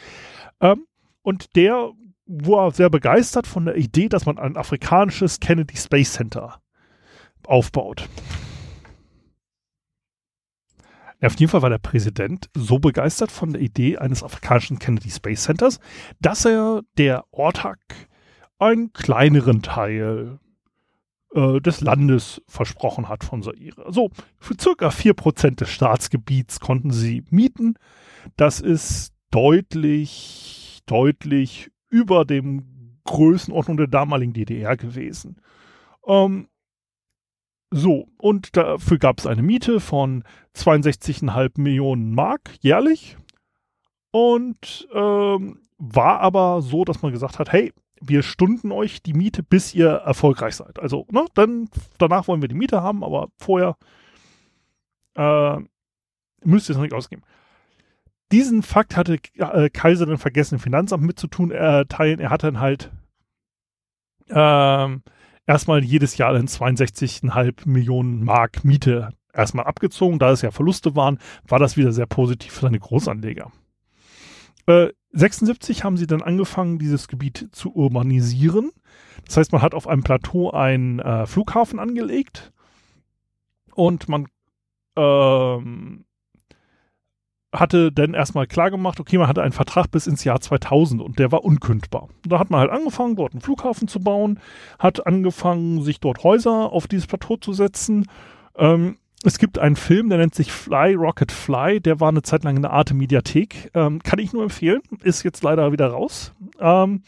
Ähm, 0.61 0.87
und 1.23 1.55
der 1.57 1.93
war 2.27 2.73
sehr 2.73 2.91
begeistert 2.91 3.47
von 3.47 3.65
der 3.65 3.77
Idee, 3.77 4.09
dass 4.09 4.27
man 4.27 4.39
ein 4.39 4.57
afrikanisches 4.57 5.41
Kennedy 5.41 5.77
Space 5.77 6.13
Center 6.15 6.61
aufbaut. 7.47 8.09
Ja, 11.21 11.27
auf 11.27 11.39
jeden 11.39 11.51
Fall 11.51 11.63
war 11.63 11.71
der 11.71 11.79
Präsident 11.79 12.49
so 12.55 12.79
begeistert 12.79 13.33
von 13.33 13.53
der 13.53 13.61
Idee 13.61 13.99
eines 13.99 14.23
afrikanischen 14.23 14.79
Kennedy 14.79 15.11
Space 15.11 15.45
Centers, 15.45 15.81
dass 16.21 16.45
er 16.45 16.83
der 16.97 17.25
Ortak 17.33 17.81
einen 18.59 18.93
kleineren 18.93 19.63
Teil 19.63 20.39
äh, 21.35 21.61
des 21.61 21.81
Landes 21.81 22.43
versprochen 22.47 23.09
hat 23.09 23.25
von 23.25 23.43
Zaire. 23.43 23.85
Also 23.85 24.11
für 24.39 24.55
circa 24.59 24.89
4% 24.89 25.57
des 25.57 25.71
Staatsgebiets 25.71 26.61
konnten 26.61 26.91
sie 26.91 27.25
mieten. 27.31 27.75
Das 28.37 28.61
ist 28.61 29.13
deutlich, 29.31 30.81
deutlich 30.87 31.71
über 31.91 32.25
dem 32.25 32.99
Größenordnung 33.05 33.77
der 33.77 33.87
damaligen 33.87 34.33
DDR 34.33 34.77
gewesen. 34.77 35.41
Ähm, 36.07 36.49
so, 37.71 38.09
und 38.17 38.57
dafür 38.57 38.99
gab 38.99 39.19
es 39.19 39.27
eine 39.27 39.43
Miete 39.43 39.81
von 39.81 40.25
62,5 40.55 41.61
Millionen 41.61 42.15
Mark 42.15 42.53
jährlich. 42.61 43.17
Und 44.11 44.89
ähm, 44.95 45.61
war 45.77 46.21
aber 46.21 46.63
so, 46.63 46.85
dass 46.85 47.03
man 47.03 47.13
gesagt 47.13 47.39
hat, 47.39 47.53
hey, 47.53 47.73
wir 48.01 48.23
stunden 48.23 48.73
euch 48.73 49.03
die 49.03 49.15
Miete, 49.15 49.43
bis 49.43 49.75
ihr 49.75 49.89
erfolgreich 49.89 50.57
seid. 50.57 50.79
Also, 50.79 51.07
ne, 51.11 51.25
dann, 51.35 51.69
danach 51.99 52.29
wollen 52.29 52.41
wir 52.41 52.49
die 52.49 52.55
Miete 52.55 52.83
haben, 52.83 53.05
aber 53.05 53.29
vorher 53.39 53.77
äh, 55.15 55.57
müsst 56.45 56.69
ihr 56.69 56.73
es 56.73 56.77
noch 56.77 56.85
nicht 56.85 56.95
ausgeben. 56.95 57.23
Diesen 58.31 58.63
Fakt 58.63 58.97
hatte 58.97 59.19
äh, 59.37 59.71
Kaiser 59.71 60.07
dann 60.07 60.19
vergessen, 60.19 60.57
im 60.57 60.61
Finanzamt 60.61 61.03
mitzutun, 61.03 61.51
äh, 61.51 61.87
teilen. 61.87 62.21
Er 62.21 62.31
hat 62.31 62.43
dann 62.43 62.61
halt 62.61 62.91
ähm, 64.29 65.03
erstmal 65.47 65.83
jedes 65.83 66.19
Jahr 66.19 66.35
dann 66.35 66.47
62,5 66.47 67.67
Millionen 67.69 68.23
Mark 68.23 68.65
Miete 68.65 69.11
erstmal 69.33 69.65
abgezogen. 69.65 70.19
Da 70.19 70.31
es 70.31 70.43
ja 70.43 70.51
Verluste 70.51 70.95
waren, 70.95 71.19
war 71.47 71.59
das 71.59 71.77
wieder 71.77 71.93
sehr 71.93 72.07
positiv 72.07 72.53
für 72.53 72.63
seine 72.63 72.79
Großanleger. 72.79 73.51
Äh, 74.69 74.93
76 75.13 75.83
haben 75.83 75.97
sie 75.97 76.07
dann 76.07 76.23
angefangen, 76.23 76.79
dieses 76.79 77.09
Gebiet 77.09 77.49
zu 77.53 77.75
urbanisieren. 77.75 78.71
Das 79.27 79.39
heißt, 79.39 79.53
man 79.53 79.63
hat 79.63 79.75
auf 79.75 79.89
einem 79.89 80.03
Plateau 80.03 80.51
einen 80.51 80.99
äh, 80.99 81.27
Flughafen 81.27 81.79
angelegt 81.79 82.53
und 83.75 84.09
man 84.09 84.27
ähm, 84.97 86.05
hatte 87.51 87.91
dann 87.91 88.13
erstmal 88.13 88.47
klar 88.47 88.71
gemacht, 88.71 89.01
okay, 89.01 89.17
man 89.17 89.27
hatte 89.29 89.43
einen 89.43 89.53
Vertrag 89.53 89.91
bis 89.91 90.07
ins 90.07 90.25
Jahr 90.25 90.41
2000 90.41 91.01
und 91.01 91.19
der 91.19 91.33
war 91.33 91.45
unkündbar. 91.45 92.09
Da 92.27 92.39
hat 92.39 92.51
man 92.51 92.61
halt 92.61 92.71
angefangen, 92.71 93.17
dort 93.17 93.33
einen 93.33 93.41
Flughafen 93.41 93.89
zu 93.89 94.01
bauen, 94.01 94.39
hat 94.79 95.07
angefangen, 95.07 95.83
sich 95.83 96.01
dort 96.01 96.23
Häuser 96.23 96.71
auf 96.71 96.87
dieses 96.87 97.07
Plateau 97.07 97.39
zu 97.39 97.55
setzen. 97.55 98.07
Ähm, 98.57 98.99
es 99.25 99.39
gibt 99.39 99.59
einen 99.59 99.77
Film, 99.77 100.09
der 100.09 100.19
nennt 100.19 100.35
sich 100.35 100.53
Fly, 100.53 100.95
Rocket 100.95 101.33
Fly. 101.33 101.81
Der 101.81 101.99
war 102.01 102.09
eine 102.09 102.23
Zeit 102.23 102.45
lang 102.45 102.57
in 102.57 102.63
der 102.63 102.73
Arte 102.73 102.95
Mediathek. 102.95 103.71
Ähm, 103.75 104.01
kann 104.03 104.19
ich 104.21 104.33
nur 104.33 104.45
empfehlen. 104.45 104.81
Ist 105.03 105.25
jetzt 105.25 105.43
leider 105.43 105.73
wieder 105.73 105.89
raus. 105.89 106.33
Ähm, 106.61 107.03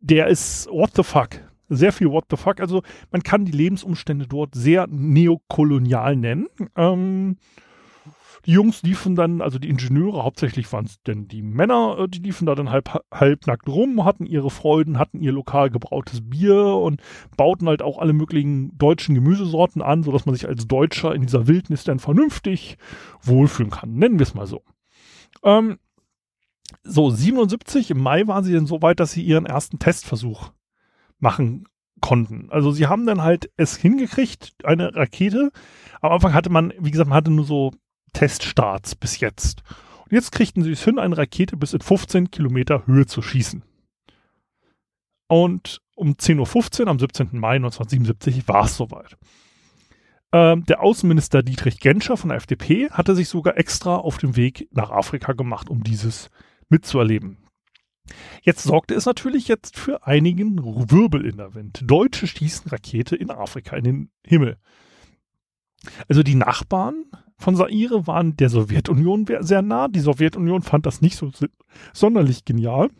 der 0.00 0.26
ist 0.28 0.68
what 0.70 0.90
the 0.94 1.02
fuck. 1.02 1.30
Sehr 1.70 1.92
viel 1.92 2.10
what 2.10 2.26
the 2.30 2.36
fuck. 2.36 2.60
Also 2.60 2.82
man 3.10 3.22
kann 3.22 3.44
die 3.44 3.52
Lebensumstände 3.52 4.26
dort 4.26 4.54
sehr 4.54 4.86
neokolonial 4.88 6.16
nennen. 6.16 6.48
Ähm, 6.76 7.36
die 8.46 8.52
Jungs 8.52 8.82
liefen 8.82 9.14
dann, 9.14 9.40
also 9.40 9.58
die 9.58 9.68
Ingenieure, 9.68 10.24
hauptsächlich 10.24 10.72
waren 10.72 10.84
es 10.84 11.00
denn 11.02 11.28
die 11.28 11.42
Männer, 11.42 11.96
äh, 11.98 12.08
die 12.08 12.20
liefen 12.20 12.46
da 12.46 12.54
dann 12.54 12.70
halb, 12.70 12.90
halbnackt 13.12 13.68
rum, 13.68 14.04
hatten 14.04 14.26
ihre 14.26 14.50
Freuden, 14.50 14.98
hatten 14.98 15.20
ihr 15.20 15.32
lokal 15.32 15.70
gebrautes 15.70 16.28
Bier 16.28 16.64
und 16.64 17.00
bauten 17.36 17.68
halt 17.68 17.82
auch 17.82 17.98
alle 17.98 18.12
möglichen 18.12 18.76
deutschen 18.78 19.14
Gemüsesorten 19.14 19.82
an, 19.82 20.02
sodass 20.02 20.26
man 20.26 20.34
sich 20.34 20.48
als 20.48 20.66
Deutscher 20.66 21.14
in 21.14 21.22
dieser 21.22 21.46
Wildnis 21.46 21.84
dann 21.84 21.98
vernünftig 21.98 22.78
wohlfühlen 23.22 23.70
kann. 23.70 23.94
Nennen 23.94 24.18
wir 24.18 24.24
es 24.24 24.34
mal 24.34 24.46
so. 24.46 24.62
Ähm, 25.42 25.78
so, 26.82 27.10
77 27.10 27.90
im 27.90 27.98
Mai 27.98 28.26
waren 28.26 28.44
sie 28.44 28.52
dann 28.52 28.66
so 28.66 28.82
weit, 28.82 29.00
dass 29.00 29.12
sie 29.12 29.22
ihren 29.22 29.46
ersten 29.46 29.78
Testversuch 29.78 30.52
machen 31.18 31.66
konnten. 32.00 32.48
Also 32.50 32.70
sie 32.70 32.86
haben 32.86 33.06
dann 33.06 33.22
halt 33.22 33.50
es 33.56 33.76
hingekriegt, 33.76 34.54
eine 34.64 34.94
Rakete. 34.94 35.50
Am 36.00 36.12
Anfang 36.12 36.34
hatte 36.34 36.50
man, 36.50 36.72
wie 36.78 36.90
gesagt, 36.90 37.08
man 37.08 37.16
hatte 37.16 37.30
nur 37.30 37.44
so 37.44 37.72
Teststarts 38.12 38.94
bis 38.94 39.20
jetzt. 39.20 39.62
Und 40.04 40.12
jetzt 40.12 40.32
kriegten 40.32 40.62
sie 40.62 40.72
es 40.72 40.84
hin, 40.84 40.98
eine 40.98 41.16
Rakete 41.16 41.56
bis 41.56 41.74
in 41.74 41.80
15 41.80 42.30
Kilometer 42.30 42.86
Höhe 42.86 43.06
zu 43.06 43.22
schießen. 43.22 43.62
Und 45.28 45.82
um 45.94 46.12
10.15 46.12 46.82
Uhr 46.82 46.88
am 46.88 46.98
17. 46.98 47.28
Mai 47.32 47.56
1977 47.56 48.48
war 48.48 48.64
es 48.64 48.76
soweit. 48.76 49.16
Ähm, 50.32 50.64
der 50.64 50.82
Außenminister 50.82 51.42
Dietrich 51.42 51.80
Genscher 51.80 52.16
von 52.16 52.28
der 52.28 52.38
FDP 52.38 52.90
hatte 52.90 53.14
sich 53.14 53.28
sogar 53.28 53.56
extra 53.56 53.96
auf 53.96 54.18
den 54.18 54.36
Weg 54.36 54.68
nach 54.72 54.90
Afrika 54.90 55.32
gemacht, 55.32 55.70
um 55.70 55.82
dieses 55.82 56.30
mitzuerleben. 56.68 57.38
Jetzt 58.42 58.62
sorgte 58.62 58.94
es 58.94 59.06
natürlich 59.06 59.48
jetzt 59.48 59.78
für 59.78 60.06
einigen 60.06 60.62
Wirbel 60.90 61.26
in 61.26 61.36
der 61.36 61.54
Wind. 61.54 61.80
Deutsche 61.82 62.26
schießen 62.26 62.70
Rakete 62.70 63.16
in 63.16 63.30
Afrika 63.30 63.76
in 63.76 63.84
den 63.84 64.10
Himmel. 64.24 64.58
Also 66.08 66.22
die 66.22 66.34
Nachbarn 66.34 67.04
von 67.38 67.56
Saire 67.56 68.06
waren 68.06 68.36
der 68.36 68.48
Sowjetunion 68.48 69.26
sehr 69.40 69.62
nah. 69.62 69.88
Die 69.88 70.00
Sowjetunion 70.00 70.62
fand 70.62 70.86
das 70.86 71.00
nicht 71.00 71.16
so 71.16 71.30
sonderlich 71.92 72.44
genial, 72.44 72.90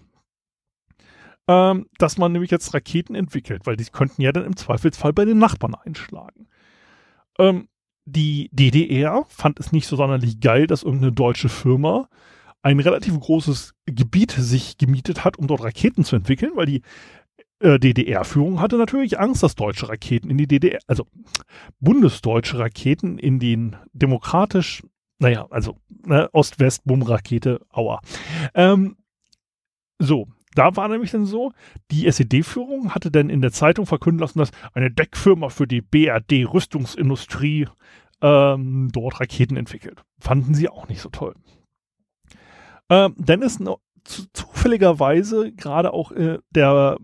ähm, 1.49 1.87
dass 1.99 2.19
man 2.19 2.33
nämlich 2.33 2.51
jetzt 2.51 2.73
Raketen 2.73 3.15
entwickelt, 3.15 3.67
weil 3.67 3.77
die 3.77 3.85
könnten 3.85 4.23
ja 4.23 4.33
dann 4.33 4.45
im 4.45 4.57
Zweifelsfall 4.57 5.13
bei 5.13 5.25
den 5.25 5.39
Nachbarn 5.39 5.75
einschlagen. 5.75 6.49
Ähm, 7.39 7.69
die 8.05 8.49
DDR 8.53 9.27
fand 9.29 9.61
es 9.61 9.73
nicht 9.73 9.87
so 9.87 9.97
sonderlich 9.97 10.41
geil, 10.41 10.67
dass 10.67 10.83
irgendeine 10.83 11.13
deutsche 11.13 11.49
Firma 11.49 12.09
ein 12.63 12.81
relativ 12.81 13.19
großes 13.19 13.75
Gebiet 13.87 14.31
sich 14.33 14.79
gemietet 14.79 15.25
hat, 15.25 15.37
um 15.39 15.47
dort 15.47 15.63
Raketen 15.63 16.05
zu 16.05 16.17
entwickeln, 16.17 16.53
weil 16.55 16.67
die 16.67 16.83
äh, 17.61 17.79
DDR-Führung 17.79 18.61
hatte 18.61 18.77
natürlich 18.77 19.19
Angst, 19.19 19.43
dass 19.43 19.55
deutsche 19.55 19.89
Raketen 19.89 20.31
in 20.31 20.39
die 20.39 20.47
DDR, 20.47 20.81
also 20.87 21.07
bundesdeutsche 21.81 22.59
Raketen 22.59 23.19
in 23.19 23.39
den 23.39 23.77
demokratisch, 23.93 24.83
naja, 25.19 25.47
also 25.51 25.77
ne, 26.07 26.29
Ost-West-Bumm-Rakete, 26.33 27.61
aua. 27.71 28.01
Ähm, 28.55 28.97
so, 29.99 30.29
da 30.55 30.77
war 30.77 30.89
nämlich 30.89 31.11
dann 31.11 31.27
so, 31.27 31.53
die 31.91 32.07
SED-Führung 32.07 32.95
hatte 32.95 33.11
dann 33.11 33.31
in 33.31 33.41
der 33.43 33.53
Zeitung 33.53 33.87
verkünden 33.87 34.21
lassen, 34.21 34.39
dass 34.39 34.51
eine 34.73 34.91
Deckfirma 34.91 35.49
für 35.49 35.67
die 35.67 35.81
BRD-Rüstungsindustrie 35.81 37.69
ähm, 38.21 38.89
dort 38.93 39.21
Raketen 39.21 39.57
entwickelt. 39.57 40.03
Fanden 40.19 40.55
sie 40.55 40.69
auch 40.69 40.89
nicht 40.89 41.01
so 41.01 41.09
toll. 41.09 41.35
Ähm, 42.91 43.15
dann 43.19 43.43
ist 43.43 43.63
zufälligerweise 44.33 45.53
gerade 45.53 45.93
auch 45.93 46.13
äh, 46.13 46.39
der 46.51 46.97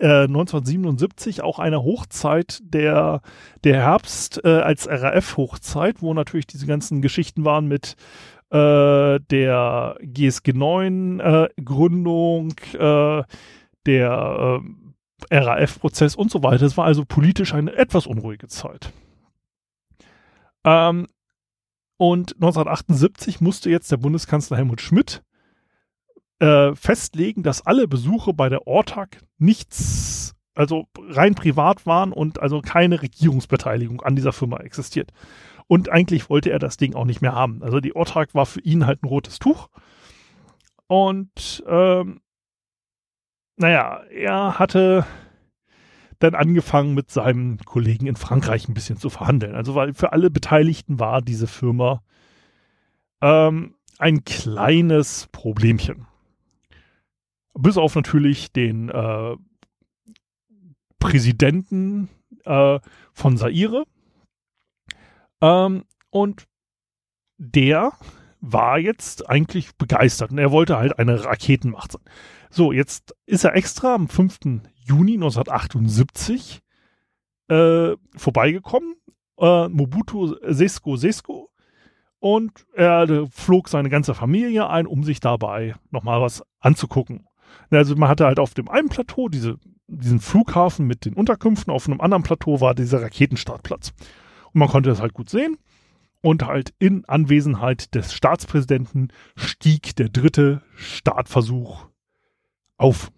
1977 0.00 1.38
äh, 1.38 1.42
auch 1.42 1.58
eine 1.58 1.82
Hochzeit 1.82 2.60
der, 2.62 3.22
der 3.64 3.82
Herbst 3.82 4.44
äh, 4.44 4.48
als 4.48 4.88
RAF-Hochzeit, 4.88 6.02
wo 6.02 6.14
natürlich 6.14 6.46
diese 6.46 6.66
ganzen 6.66 7.02
Geschichten 7.02 7.44
waren 7.44 7.66
mit 7.66 7.96
äh, 8.50 9.20
der 9.20 9.96
GSG 10.00 10.52
9 10.52 11.20
äh, 11.20 11.48
Gründung, 11.64 12.54
äh, 12.74 13.22
der 13.86 14.60
RAF-Prozess 15.30 16.14
und 16.14 16.30
so 16.30 16.42
weiter. 16.42 16.66
Es 16.66 16.76
war 16.76 16.84
also 16.84 17.04
politisch 17.04 17.54
eine 17.54 17.74
etwas 17.74 18.06
unruhige 18.06 18.48
Zeit. 18.48 18.92
Ähm, 20.64 21.06
und 21.98 22.34
1978 22.34 23.40
musste 23.40 23.70
jetzt 23.70 23.90
der 23.90 23.96
Bundeskanzler 23.96 24.58
Helmut 24.58 24.80
Schmidt 24.80 25.22
äh, 26.38 26.74
festlegen, 26.74 27.42
dass 27.42 27.66
alle 27.66 27.88
Besuche 27.88 28.32
bei 28.34 28.48
der 28.48 28.66
Ortag 28.66 29.18
nichts, 29.38 30.34
also 30.54 30.86
rein 31.08 31.34
privat 31.34 31.86
waren 31.86 32.12
und 32.12 32.40
also 32.40 32.60
keine 32.60 33.02
Regierungsbeteiligung 33.02 34.02
an 34.02 34.16
dieser 34.16 34.32
Firma 34.32 34.58
existiert. 34.58 35.12
Und 35.68 35.88
eigentlich 35.88 36.30
wollte 36.30 36.50
er 36.50 36.58
das 36.58 36.76
Ding 36.76 36.94
auch 36.94 37.04
nicht 37.04 37.22
mehr 37.22 37.34
haben. 37.34 37.62
Also 37.62 37.80
die 37.80 37.96
Ortag 37.96 38.34
war 38.34 38.46
für 38.46 38.60
ihn 38.60 38.86
halt 38.86 39.02
ein 39.02 39.08
rotes 39.08 39.38
Tuch. 39.38 39.68
Und 40.86 41.64
ähm, 41.66 42.20
naja, 43.56 44.02
er 44.10 44.58
hatte 44.58 45.04
dann 46.18 46.34
angefangen 46.34 46.94
mit 46.94 47.10
seinem 47.10 47.58
Kollegen 47.58 48.06
in 48.06 48.16
Frankreich 48.16 48.68
ein 48.68 48.74
bisschen 48.74 48.96
zu 48.96 49.10
verhandeln. 49.10 49.54
Also 49.54 49.74
weil 49.74 49.92
für 49.92 50.12
alle 50.12 50.30
Beteiligten 50.30 51.00
war 51.00 51.20
diese 51.20 51.46
Firma 51.46 52.02
ähm, 53.20 53.74
ein 53.98 54.24
kleines 54.24 55.28
Problemchen. 55.32 56.06
Bis 57.58 57.76
auf 57.76 57.94
natürlich 57.94 58.52
den 58.52 58.88
äh, 58.90 59.36
Präsidenten 60.98 62.08
äh, 62.44 62.78
von 63.12 63.36
Saire. 63.36 63.84
Ähm, 65.40 65.84
und 66.10 66.46
der 67.38 67.92
war 68.40 68.78
jetzt 68.78 69.28
eigentlich 69.28 69.74
begeistert 69.76 70.30
und 70.30 70.38
er 70.38 70.52
wollte 70.52 70.76
halt 70.76 70.98
eine 70.98 71.24
Raketenmacht 71.24 71.92
sein. 71.92 72.02
So, 72.50 72.72
jetzt 72.72 73.14
ist 73.26 73.44
er 73.44 73.54
extra 73.54 73.94
am 73.94 74.08
5. 74.08 74.62
Juni 74.74 75.14
1978 75.14 76.60
äh, 77.48 77.92
vorbeigekommen. 78.16 78.94
Äh, 79.38 79.68
Mobutu 79.68 80.36
Sesko 80.42 80.96
Sesko 80.96 81.50
und 82.18 82.66
er 82.74 83.26
flog 83.30 83.68
seine 83.68 83.90
ganze 83.90 84.14
Familie 84.14 84.68
ein, 84.68 84.86
um 84.86 85.04
sich 85.04 85.20
dabei 85.20 85.74
nochmal 85.90 86.20
was 86.20 86.42
anzugucken. 86.60 87.26
Also 87.70 87.96
man 87.96 88.08
hatte 88.08 88.26
halt 88.26 88.38
auf 88.38 88.54
dem 88.54 88.68
einen 88.68 88.88
Plateau 88.88 89.28
diese 89.28 89.58
diesen 89.88 90.20
Flughafen 90.20 90.86
mit 90.86 91.04
den 91.04 91.14
Unterkünften. 91.14 91.72
Auf 91.72 91.88
einem 91.88 92.00
anderen 92.00 92.22
Plateau 92.22 92.60
war 92.60 92.74
dieser 92.74 93.02
Raketenstartplatz. 93.02 93.92
Und 94.52 94.60
man 94.60 94.68
konnte 94.68 94.90
das 94.90 95.00
halt 95.00 95.14
gut 95.14 95.30
sehen. 95.30 95.58
Und 96.22 96.44
halt 96.44 96.74
in 96.78 97.04
Anwesenheit 97.04 97.94
des 97.94 98.12
Staatspräsidenten 98.12 99.12
stieg 99.36 99.94
der 99.96 100.08
dritte 100.08 100.62
Startversuch 100.74 101.86
auf. 102.78 103.12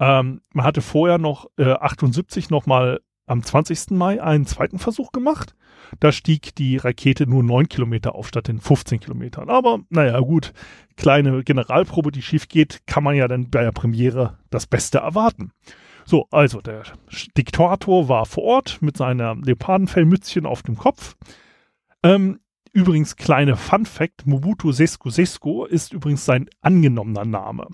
Ähm, 0.00 0.40
man 0.52 0.66
hatte 0.66 0.82
vorher 0.82 1.18
noch 1.18 1.46
äh, 1.56 1.70
78 1.70 2.50
nochmal 2.50 3.00
am 3.26 3.42
20. 3.42 3.90
Mai 3.90 4.22
einen 4.22 4.46
zweiten 4.46 4.78
Versuch 4.78 5.12
gemacht. 5.12 5.54
Da 6.00 6.12
stieg 6.12 6.54
die 6.54 6.76
Rakete 6.76 7.26
nur 7.26 7.42
9 7.42 7.68
Kilometer 7.68 8.14
auf 8.14 8.28
statt 8.28 8.48
den 8.48 8.60
15 8.60 9.00
Kilometern. 9.00 9.50
Aber 9.50 9.80
naja, 9.90 10.18
gut, 10.20 10.52
kleine 10.96 11.42
Generalprobe, 11.44 12.12
die 12.12 12.22
schief 12.22 12.48
geht, 12.48 12.86
kann 12.86 13.04
man 13.04 13.14
ja 13.14 13.28
dann 13.28 13.50
bei 13.50 13.62
der 13.62 13.72
Premiere 13.72 14.38
das 14.50 14.66
Beste 14.66 14.98
erwarten. 14.98 15.52
So, 16.04 16.26
also 16.30 16.60
der 16.60 16.82
Diktator 17.36 18.08
war 18.08 18.26
vor 18.26 18.44
Ort 18.44 18.78
mit 18.80 18.96
seiner 18.96 19.36
Leopardenfellmützchen 19.36 20.46
auf 20.46 20.62
dem 20.62 20.76
Kopf. 20.76 21.16
Ähm, 22.02 22.40
übrigens, 22.72 23.16
kleine 23.16 23.56
Fun 23.56 23.86
Fact: 23.86 24.26
Mobutu 24.26 24.72
Sesco 24.72 25.10
Sesco 25.10 25.64
ist 25.64 25.92
übrigens 25.92 26.24
sein 26.24 26.48
angenommener 26.60 27.24
Name. 27.24 27.68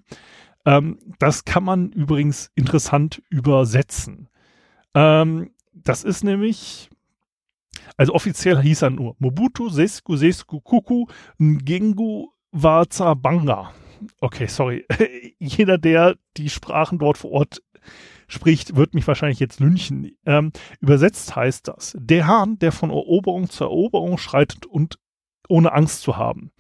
Ähm, 0.67 0.99
das 1.19 1.45
kann 1.45 1.65
man 1.65 1.91
übrigens 1.93 2.51
interessant 2.55 3.23
übersetzen. 3.31 4.29
Ähm, 4.95 5.51
das 5.73 6.05
ist 6.05 6.25
nämlich, 6.25 6.91
also 7.97 8.15
offiziell 8.15 8.61
hieß 8.61 8.83
er 8.83 8.91
nur 8.91 9.17
Mobutu 9.19 9.69
Sesco 9.69 10.17
Sesco 10.17 10.61
Kuku 10.61 11.07
Ngengu 11.39 12.29
Wazabanga. 12.53 13.73
Okay, 14.21 14.47
sorry. 14.47 14.87
Jeder, 15.39 15.79
der 15.79 16.17
die 16.37 16.51
Sprachen 16.51 16.99
dort 16.99 17.19
vor 17.19 17.33
Ort 17.33 17.63
spricht, 18.29 18.77
wird 18.77 18.95
mich 18.95 19.07
wahrscheinlich 19.07 19.41
jetzt 19.41 19.61
lynchen. 19.61 20.13
Ähm, 20.27 20.53
übersetzt 20.81 21.35
heißt 21.35 21.69
das, 21.69 21.97
der 21.99 22.27
Hahn, 22.27 22.59
der 22.59 22.73
von 22.73 22.91
Eroberung 22.91 23.49
zu 23.49 23.65
Eroberung 23.65 24.19
schreitet 24.19 24.67
und 24.67 24.99
ohne 25.49 25.73
Angst 25.73 26.03
zu 26.03 26.17
haben. 26.17 26.53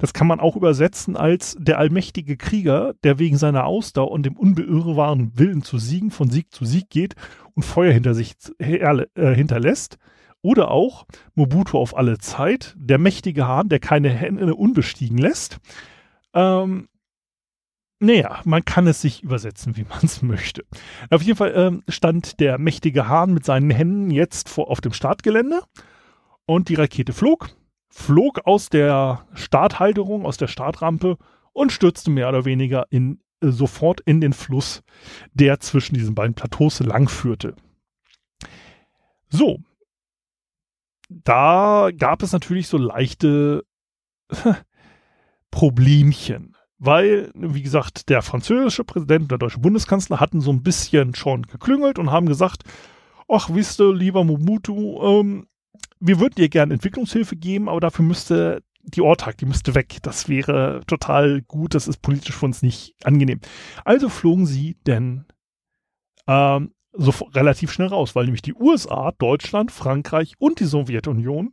Das 0.00 0.14
kann 0.14 0.26
man 0.26 0.40
auch 0.40 0.56
übersetzen 0.56 1.14
als 1.14 1.56
der 1.60 1.78
allmächtige 1.78 2.38
Krieger, 2.38 2.94
der 3.04 3.18
wegen 3.18 3.36
seiner 3.36 3.66
Ausdauer 3.66 4.10
und 4.10 4.24
dem 4.24 4.36
unbeirrbaren 4.36 5.38
Willen 5.38 5.62
zu 5.62 5.78
siegen 5.78 6.10
von 6.10 6.30
Sieg 6.30 6.52
zu 6.52 6.64
Sieg 6.64 6.88
geht 6.88 7.14
und 7.54 7.64
Feuer 7.64 7.92
hinter 7.92 8.14
sich 8.14 8.34
äh, 8.58 8.96
hinterlässt. 9.34 9.98
Oder 10.42 10.70
auch 10.70 11.06
Mobutu 11.34 11.76
auf 11.76 11.94
alle 11.94 12.16
Zeit, 12.16 12.74
der 12.78 12.96
mächtige 12.96 13.46
Hahn, 13.46 13.68
der 13.68 13.78
keine 13.78 14.08
Hände 14.08 14.54
unbestiegen 14.54 15.18
lässt. 15.18 15.58
Ähm, 16.32 16.88
naja, 17.98 18.40
man 18.44 18.64
kann 18.64 18.86
es 18.86 19.02
sich 19.02 19.22
übersetzen, 19.22 19.76
wie 19.76 19.84
man 19.88 20.00
es 20.02 20.22
möchte. 20.22 20.64
Auf 21.10 21.20
jeden 21.20 21.36
Fall 21.36 21.52
ähm, 21.54 21.82
stand 21.88 22.40
der 22.40 22.58
mächtige 22.58 23.06
Hahn 23.06 23.34
mit 23.34 23.44
seinen 23.44 23.70
Händen 23.70 24.10
jetzt 24.10 24.48
vor, 24.48 24.70
auf 24.70 24.80
dem 24.80 24.94
Startgelände 24.94 25.60
und 26.46 26.70
die 26.70 26.74
Rakete 26.74 27.12
flog, 27.12 27.50
flog 27.90 28.46
aus 28.46 28.68
der 28.68 29.26
Starthalterung, 29.34 30.24
aus 30.24 30.36
der 30.36 30.46
Startrampe 30.46 31.18
und 31.52 31.72
stürzte 31.72 32.10
mehr 32.10 32.28
oder 32.28 32.44
weniger 32.44 32.86
in, 32.90 33.20
äh, 33.40 33.48
sofort 33.48 34.00
in 34.00 34.20
den 34.20 34.32
Fluss, 34.32 34.82
der 35.34 35.60
zwischen 35.60 35.94
diesen 35.94 36.14
beiden 36.14 36.34
Plateaus 36.34 36.80
langführte. 36.80 37.54
So, 39.28 39.58
da 41.08 41.90
gab 41.96 42.22
es 42.22 42.32
natürlich 42.32 42.68
so 42.68 42.78
leichte 42.78 43.64
Problemchen 45.50 46.56
weil, 46.80 47.30
wie 47.34 47.62
gesagt, 47.62 48.08
der 48.08 48.22
französische 48.22 48.84
Präsident 48.84 49.24
und 49.24 49.30
der 49.30 49.38
deutsche 49.38 49.60
Bundeskanzler 49.60 50.18
hatten 50.18 50.40
so 50.40 50.50
ein 50.50 50.62
bisschen 50.62 51.14
schon 51.14 51.42
geklüngelt 51.42 51.98
und 51.98 52.10
haben 52.10 52.26
gesagt, 52.26 52.62
ach, 53.28 53.50
wisst 53.52 53.80
ihr, 53.80 53.94
lieber 53.94 54.24
Mobutu, 54.24 54.98
ähm, 55.02 55.46
wir 56.00 56.18
würden 56.18 56.34
dir 56.34 56.48
gerne 56.48 56.74
Entwicklungshilfe 56.74 57.36
geben, 57.36 57.68
aber 57.68 57.80
dafür 57.80 58.04
müsste 58.04 58.62
die 58.82 59.02
Ortag, 59.02 59.36
die 59.38 59.46
müsste 59.46 59.74
weg. 59.74 59.98
Das 60.02 60.28
wäre 60.28 60.82
total 60.86 61.42
gut, 61.42 61.74
das 61.74 61.86
ist 61.86 62.00
politisch 62.00 62.36
für 62.36 62.46
uns 62.46 62.62
nicht 62.62 62.94
angenehm. 63.04 63.40
Also 63.84 64.08
flogen 64.08 64.46
sie 64.46 64.76
denn 64.86 65.26
ähm, 66.26 66.72
so 66.92 67.10
relativ 67.34 67.70
schnell 67.70 67.88
raus, 67.88 68.16
weil 68.16 68.24
nämlich 68.24 68.42
die 68.42 68.54
USA, 68.54 69.12
Deutschland, 69.18 69.70
Frankreich 69.70 70.34
und 70.38 70.60
die 70.60 70.64
Sowjetunion 70.64 71.52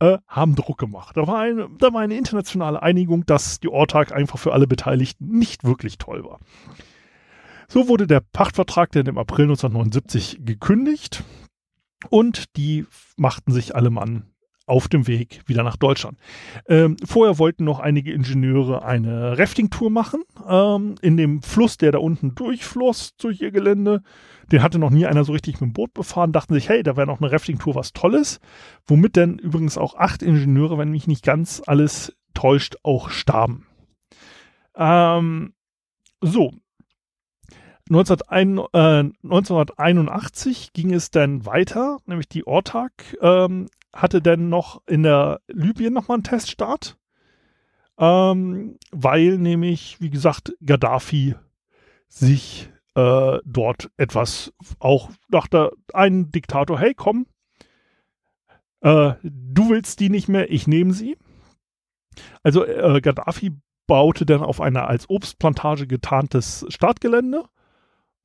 äh, 0.00 0.18
haben 0.26 0.56
Druck 0.56 0.78
gemacht. 0.78 1.16
Da 1.16 1.26
war, 1.26 1.40
eine, 1.40 1.68
da 1.78 1.92
war 1.92 2.00
eine 2.00 2.16
internationale 2.16 2.82
Einigung, 2.82 3.24
dass 3.24 3.60
die 3.60 3.68
Ortag 3.68 4.12
einfach 4.12 4.38
für 4.38 4.52
alle 4.52 4.66
Beteiligten 4.66 5.38
nicht 5.38 5.64
wirklich 5.64 5.98
toll 5.98 6.24
war. 6.24 6.40
So 7.68 7.88
wurde 7.88 8.06
der 8.06 8.20
Pachtvertrag 8.20 8.92
dann 8.92 9.06
im 9.06 9.18
April 9.18 9.44
1979 9.44 10.40
gekündigt 10.44 11.24
und 12.10 12.56
die 12.56 12.86
machten 13.16 13.52
sich 13.52 13.74
alle 13.74 13.90
Mann 13.90 14.24
auf 14.66 14.88
dem 14.88 15.06
Weg 15.06 15.42
wieder 15.46 15.62
nach 15.62 15.76
Deutschland. 15.76 16.18
Ähm, 16.68 16.96
vorher 17.04 17.38
wollten 17.38 17.64
noch 17.64 17.78
einige 17.78 18.12
Ingenieure 18.12 18.84
eine 18.84 19.38
Rafting-Tour 19.38 19.90
machen 19.90 20.24
ähm, 20.48 20.96
in 21.00 21.16
dem 21.16 21.40
Fluss, 21.42 21.76
der 21.76 21.92
da 21.92 21.98
unten 21.98 22.34
durchfloss 22.34 23.16
durch 23.16 23.40
ihr 23.40 23.52
Gelände. 23.52 24.02
Den 24.50 24.62
hatte 24.62 24.80
noch 24.80 24.90
nie 24.90 25.06
einer 25.06 25.24
so 25.24 25.32
richtig 25.32 25.60
mit 25.60 25.70
dem 25.70 25.72
Boot 25.72 25.94
befahren, 25.94 26.32
dachten 26.32 26.54
sich, 26.54 26.68
hey, 26.68 26.82
da 26.82 26.96
wäre 26.96 27.06
noch 27.06 27.20
eine 27.20 27.30
Rafting-Tour 27.30 27.76
was 27.76 27.92
Tolles. 27.92 28.40
Womit 28.86 29.16
dann 29.16 29.38
übrigens 29.38 29.78
auch 29.78 29.94
acht 29.94 30.22
Ingenieure, 30.22 30.78
wenn 30.78 30.90
mich 30.90 31.06
nicht 31.06 31.24
ganz 31.24 31.62
alles 31.64 32.16
täuscht, 32.34 32.76
auch 32.82 33.10
starben. 33.10 33.66
Ähm, 34.76 35.54
so. 36.20 36.52
1981, 37.88 38.68
äh, 38.72 39.12
1981 39.22 40.72
ging 40.72 40.92
es 40.92 41.10
dann 41.10 41.46
weiter, 41.46 41.98
nämlich 42.06 42.28
die 42.28 42.46
Ortag 42.46 42.92
ähm, 43.20 43.68
hatte 43.92 44.20
dann 44.20 44.48
noch 44.48 44.82
in 44.86 45.04
der 45.04 45.40
Libyen 45.46 45.94
nochmal 45.94 46.16
einen 46.16 46.24
Teststart, 46.24 46.98
ähm, 47.98 48.76
weil 48.90 49.38
nämlich, 49.38 50.00
wie 50.00 50.10
gesagt, 50.10 50.54
Gaddafi 50.64 51.36
sich 52.08 52.70
äh, 52.96 53.38
dort 53.44 53.90
etwas 53.96 54.52
auch 54.80 55.10
dachte, 55.28 55.72
ein 55.92 56.30
Diktator, 56.32 56.80
hey, 56.80 56.92
komm, 56.94 57.26
äh, 58.80 59.14
du 59.22 59.70
willst 59.70 60.00
die 60.00 60.10
nicht 60.10 60.28
mehr, 60.28 60.50
ich 60.50 60.66
nehme 60.66 60.92
sie. 60.92 61.16
Also 62.42 62.64
äh, 62.64 63.00
Gaddafi 63.00 63.52
baute 63.86 64.26
dann 64.26 64.42
auf 64.42 64.60
einer 64.60 64.88
als 64.88 65.08
Obstplantage 65.08 65.86
getarntes 65.86 66.66
Startgelände 66.68 67.44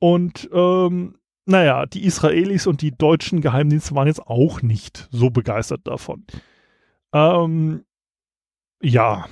und 0.02 0.50
ähm, 0.52 1.20
naja, 1.46 1.86
die 1.86 2.06
Israelis 2.06 2.66
und 2.66 2.82
die 2.82 2.92
deutschen 2.92 3.40
Geheimdienste 3.40 3.94
waren 3.94 4.08
jetzt 4.08 4.26
auch 4.26 4.64
nicht 4.64 5.08
so 5.12 5.30
begeistert 5.30 5.82
davon. 5.84 6.26
Ähm, 7.14 7.86
ja. 8.82 9.28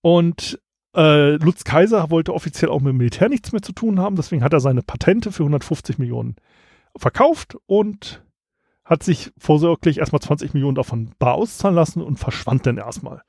Und 0.00 0.58
äh, 0.96 1.32
Lutz 1.36 1.64
Kaiser 1.64 2.10
wollte 2.10 2.32
offiziell 2.32 2.70
auch 2.70 2.80
mit 2.80 2.92
dem 2.92 2.96
Militär 2.96 3.28
nichts 3.28 3.52
mehr 3.52 3.60
zu 3.60 3.72
tun 3.72 4.00
haben, 4.00 4.16
deswegen 4.16 4.42
hat 4.42 4.54
er 4.54 4.60
seine 4.60 4.82
Patente 4.82 5.32
für 5.32 5.42
150 5.42 5.98
Millionen 5.98 6.36
verkauft 6.96 7.58
und 7.66 8.24
hat 8.86 9.02
sich 9.02 9.32
vorsorglich 9.36 9.98
erstmal 9.98 10.22
20 10.22 10.54
Millionen 10.54 10.76
davon 10.76 11.10
bar 11.18 11.34
auszahlen 11.34 11.76
lassen 11.76 12.00
und 12.00 12.18
verschwand 12.18 12.64
dann 12.64 12.78
erstmal. 12.78 13.20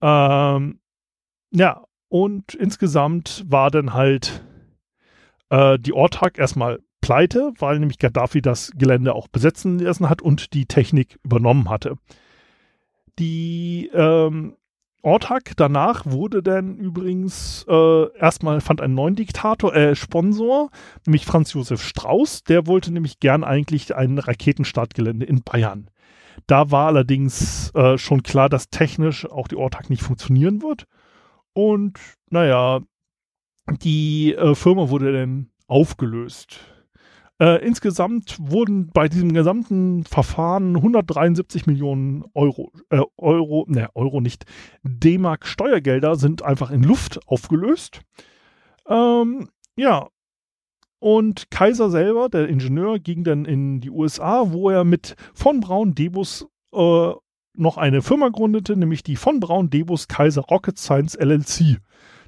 Ähm, 0.00 0.80
ja, 1.50 1.84
und 2.08 2.54
insgesamt 2.54 3.44
war 3.46 3.70
dann 3.70 3.92
halt 3.92 4.44
äh, 5.50 5.78
die 5.78 5.92
Ortag 5.92 6.38
erstmal 6.38 6.80
pleite, 7.00 7.52
weil 7.58 7.78
nämlich 7.78 7.98
Gaddafi 7.98 8.42
das 8.42 8.72
Gelände 8.76 9.14
auch 9.14 9.28
besetzen 9.28 9.78
lassen 9.78 10.08
hat 10.08 10.20
und 10.22 10.52
die 10.54 10.66
Technik 10.66 11.18
übernommen 11.24 11.70
hatte. 11.70 11.96
Die 13.18 13.90
ähm, 13.92 14.56
Ortag 15.02 15.52
danach 15.56 16.06
wurde 16.06 16.42
dann 16.42 16.76
übrigens 16.76 17.64
äh, 17.68 18.18
erstmal 18.18 18.60
fand 18.60 18.80
einen 18.80 18.94
neuen 18.94 19.14
Diktator, 19.14 19.74
äh, 19.74 19.94
Sponsor, 19.94 20.70
nämlich 21.06 21.24
Franz 21.24 21.52
Josef 21.52 21.82
Strauß. 21.82 22.44
Der 22.44 22.66
wollte 22.66 22.92
nämlich 22.92 23.20
gern 23.20 23.44
eigentlich 23.44 23.94
ein 23.94 24.18
Raketenstartgelände 24.18 25.24
in 25.24 25.42
Bayern. 25.42 25.90
Da 26.46 26.70
war 26.70 26.88
allerdings 26.88 27.70
äh, 27.74 27.96
schon 27.96 28.22
klar, 28.22 28.48
dass 28.48 28.70
technisch 28.70 29.24
auch 29.24 29.48
die 29.48 29.56
Ortag 29.56 29.88
nicht 29.88 30.02
funktionieren 30.02 30.62
wird. 30.62 30.84
Und 31.52 31.98
naja, 32.30 32.80
die 33.70 34.34
äh, 34.34 34.54
Firma 34.54 34.90
wurde 34.90 35.12
dann 35.12 35.50
aufgelöst. 35.66 36.60
Äh, 37.40 37.64
insgesamt 37.64 38.36
wurden 38.40 38.88
bei 38.88 39.08
diesem 39.08 39.32
gesamten 39.32 40.04
Verfahren 40.04 40.74
173 40.74 41.66
Millionen 41.66 42.24
Euro, 42.34 42.72
äh, 42.90 43.00
Euro, 43.16 43.64
ne, 43.68 43.88
Euro 43.94 44.20
nicht, 44.20 44.44
D-Mark 44.82 45.46
Steuergelder 45.46 46.16
sind 46.16 46.42
einfach 46.42 46.72
in 46.72 46.82
Luft 46.82 47.20
aufgelöst. 47.28 48.00
Ähm, 48.88 49.48
ja. 49.76 50.08
Und 51.00 51.52
Kaiser 51.52 51.90
selber, 51.90 52.28
der 52.28 52.48
Ingenieur, 52.48 52.98
ging 52.98 53.22
dann 53.22 53.44
in 53.44 53.80
die 53.80 53.90
USA, 53.90 54.50
wo 54.50 54.68
er 54.68 54.82
mit 54.82 55.14
von 55.32 55.60
Braun 55.60 55.94
Debus 55.94 56.48
äh, 56.72 57.12
noch 57.54 57.76
eine 57.76 58.02
Firma 58.02 58.30
gründete, 58.30 58.76
nämlich 58.76 59.04
die 59.04 59.14
von 59.14 59.38
Braun 59.38 59.70
Debus 59.70 60.08
Kaiser 60.08 60.42
Rocket 60.42 60.76
Science 60.76 61.14
LLC. 61.14 61.78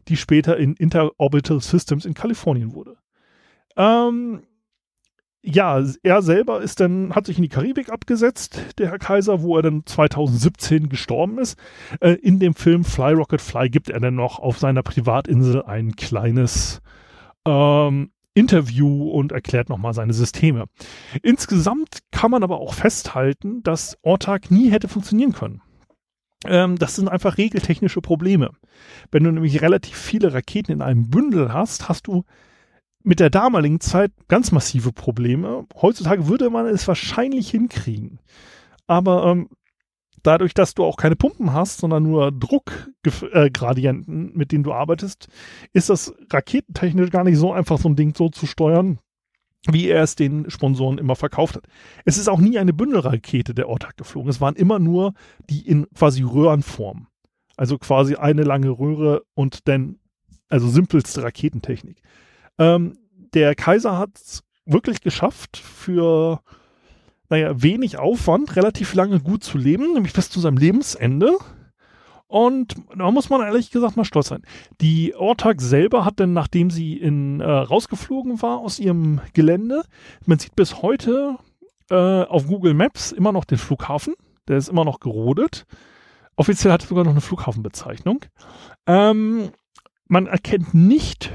Die 0.08 0.16
später 0.16 0.56
in 0.56 0.74
Interorbital 0.74 1.60
Systems 1.60 2.04
in 2.04 2.14
Kalifornien 2.14 2.74
wurde. 2.74 2.96
Ähm, 3.76 4.42
ja, 5.42 5.82
er 6.02 6.22
selber 6.22 6.60
ist 6.60 6.80
dann, 6.80 7.14
hat 7.14 7.26
sich 7.26 7.38
in 7.38 7.42
die 7.42 7.48
Karibik 7.48 7.90
abgesetzt, 7.90 8.60
der 8.78 8.90
Herr 8.90 8.98
Kaiser, 8.98 9.42
wo 9.42 9.56
er 9.56 9.62
dann 9.62 9.86
2017 9.86 10.90
gestorben 10.90 11.38
ist. 11.38 11.58
Äh, 12.00 12.12
in 12.12 12.38
dem 12.38 12.54
Film 12.54 12.84
Fly 12.84 13.14
Rocket 13.14 13.40
Fly 13.40 13.70
gibt 13.70 13.88
er 13.88 14.00
dann 14.00 14.16
noch 14.16 14.38
auf 14.38 14.58
seiner 14.58 14.82
Privatinsel 14.82 15.62
ein 15.62 15.96
kleines 15.96 16.82
ähm, 17.46 18.10
Interview 18.34 19.08
und 19.10 19.32
erklärt 19.32 19.70
nochmal 19.70 19.94
seine 19.94 20.12
Systeme. 20.12 20.66
Insgesamt 21.22 22.00
kann 22.10 22.30
man 22.30 22.42
aber 22.42 22.60
auch 22.60 22.74
festhalten, 22.74 23.62
dass 23.62 23.96
Ortag 24.02 24.50
nie 24.50 24.70
hätte 24.70 24.88
funktionieren 24.88 25.32
können. 25.32 25.62
Ähm, 26.46 26.76
das 26.76 26.96
sind 26.96 27.08
einfach 27.08 27.38
regeltechnische 27.38 28.00
Probleme. 28.00 28.50
Wenn 29.10 29.24
du 29.24 29.32
nämlich 29.32 29.60
relativ 29.60 29.96
viele 29.96 30.32
Raketen 30.32 30.72
in 30.72 30.82
einem 30.82 31.10
Bündel 31.10 31.52
hast, 31.52 31.88
hast 31.88 32.06
du 32.06 32.24
mit 33.02 33.20
der 33.20 33.30
damaligen 33.30 33.80
Zeit 33.80 34.12
ganz 34.28 34.52
massive 34.52 34.92
Probleme. 34.92 35.66
Heutzutage 35.80 36.28
würde 36.28 36.50
man 36.50 36.66
es 36.66 36.86
wahrscheinlich 36.86 37.50
hinkriegen. 37.50 38.20
Aber 38.86 39.24
ähm, 39.26 39.48
dadurch, 40.22 40.54
dass 40.54 40.74
du 40.74 40.84
auch 40.84 40.96
keine 40.96 41.16
Pumpen 41.16 41.52
hast, 41.52 41.78
sondern 41.78 42.02
nur 42.02 42.32
Druckgradienten, 42.32 44.30
äh, 44.30 44.38
mit 44.38 44.52
denen 44.52 44.64
du 44.64 44.72
arbeitest, 44.72 45.28
ist 45.72 45.90
das 45.90 46.14
raketentechnisch 46.30 47.10
gar 47.10 47.24
nicht 47.24 47.38
so 47.38 47.52
einfach, 47.52 47.78
so 47.78 47.88
ein 47.88 47.96
Ding 47.96 48.14
so 48.14 48.28
zu 48.28 48.46
steuern, 48.46 48.98
wie 49.66 49.88
er 49.88 50.02
es 50.02 50.16
den 50.16 50.50
Sponsoren 50.50 50.98
immer 50.98 51.16
verkauft 51.16 51.56
hat. 51.56 51.66
Es 52.04 52.16
ist 52.16 52.28
auch 52.28 52.40
nie 52.40 52.58
eine 52.58 52.72
Bündelrakete 52.72 53.54
der 53.54 53.68
Ortag 53.68 53.96
geflogen. 53.96 54.30
Es 54.30 54.40
waren 54.40 54.56
immer 54.56 54.78
nur 54.78 55.14
die 55.50 55.66
in 55.66 55.86
quasi 55.94 56.22
Röhrenform. 56.22 57.08
Also 57.56 57.76
quasi 57.76 58.14
eine 58.14 58.42
lange 58.42 58.70
Röhre 58.70 59.22
und 59.34 59.68
dann, 59.68 59.98
also 60.48 60.68
simpelste 60.68 61.22
Raketentechnik. 61.22 62.00
Ähm, 62.58 62.96
der 63.34 63.54
Kaiser 63.54 63.98
hat 63.98 64.10
es 64.16 64.42
wirklich 64.64 65.02
geschafft, 65.02 65.58
für 65.58 66.40
naja, 67.28 67.62
wenig 67.62 67.98
Aufwand 67.98 68.56
relativ 68.56 68.94
lange 68.94 69.20
gut 69.20 69.44
zu 69.44 69.58
leben, 69.58 69.92
nämlich 69.94 70.12
bis 70.12 70.30
zu 70.30 70.40
seinem 70.40 70.56
Lebensende. 70.56 71.36
Und 72.30 72.76
da 72.96 73.10
muss 73.10 73.28
man 73.28 73.40
ehrlich 73.40 73.72
gesagt 73.72 73.96
mal 73.96 74.04
stolz 74.04 74.28
sein. 74.28 74.44
Die 74.80 75.16
Ortag 75.16 75.60
selber 75.60 76.04
hat 76.04 76.20
dann, 76.20 76.32
nachdem 76.32 76.70
sie 76.70 76.96
in, 76.96 77.40
äh, 77.40 77.44
rausgeflogen 77.50 78.40
war 78.40 78.58
aus 78.58 78.78
ihrem 78.78 79.20
Gelände, 79.32 79.82
man 80.26 80.38
sieht 80.38 80.54
bis 80.54 80.80
heute 80.80 81.38
äh, 81.90 82.22
auf 82.22 82.46
Google 82.46 82.74
Maps 82.74 83.10
immer 83.10 83.32
noch 83.32 83.44
den 83.44 83.58
Flughafen. 83.58 84.14
Der 84.46 84.58
ist 84.58 84.68
immer 84.68 84.84
noch 84.84 85.00
gerodet. 85.00 85.66
Offiziell 86.36 86.72
hat 86.72 86.84
er 86.84 86.86
sogar 86.86 87.02
noch 87.02 87.10
eine 87.10 87.20
Flughafenbezeichnung. 87.20 88.24
Ähm, 88.86 89.50
man 90.06 90.28
erkennt 90.28 90.72
nicht 90.72 91.32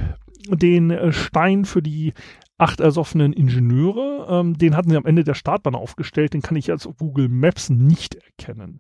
den 0.47 0.91
äh, 0.91 1.11
Stein 1.11 1.65
für 1.65 1.81
die 1.81 2.13
acht 2.57 2.79
ersoffenen 2.79 3.33
Ingenieure. 3.33 4.27
Ähm, 4.29 4.57
den 4.57 4.75
hatten 4.75 4.89
sie 4.89 4.97
am 4.97 5.05
Ende 5.05 5.23
der 5.23 5.33
Startbahn 5.33 5.75
aufgestellt. 5.75 6.33
Den 6.33 6.41
kann 6.41 6.55
ich 6.55 6.67
jetzt 6.67 6.87
auf 6.87 6.97
Google 6.97 7.27
Maps 7.29 7.69
nicht 7.69 8.15
erkennen. 8.15 8.79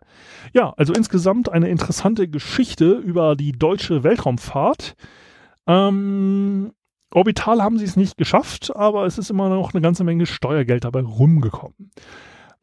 Ja, 0.53 0.73
also 0.77 0.93
insgesamt 0.93 1.51
eine 1.51 1.69
interessante 1.69 2.27
Geschichte 2.27 2.93
über 2.93 3.35
die 3.35 3.51
deutsche 3.51 4.03
Weltraumfahrt. 4.03 4.95
Ähm, 5.67 6.71
orbital 7.11 7.61
haben 7.61 7.77
sie 7.77 7.85
es 7.85 7.97
nicht 7.97 8.17
geschafft, 8.17 8.75
aber 8.75 9.05
es 9.05 9.17
ist 9.17 9.29
immer 9.29 9.49
noch 9.49 9.73
eine 9.73 9.81
ganze 9.81 10.03
Menge 10.03 10.25
Steuergeld 10.25 10.85
dabei 10.85 11.01
rumgekommen. 11.01 11.91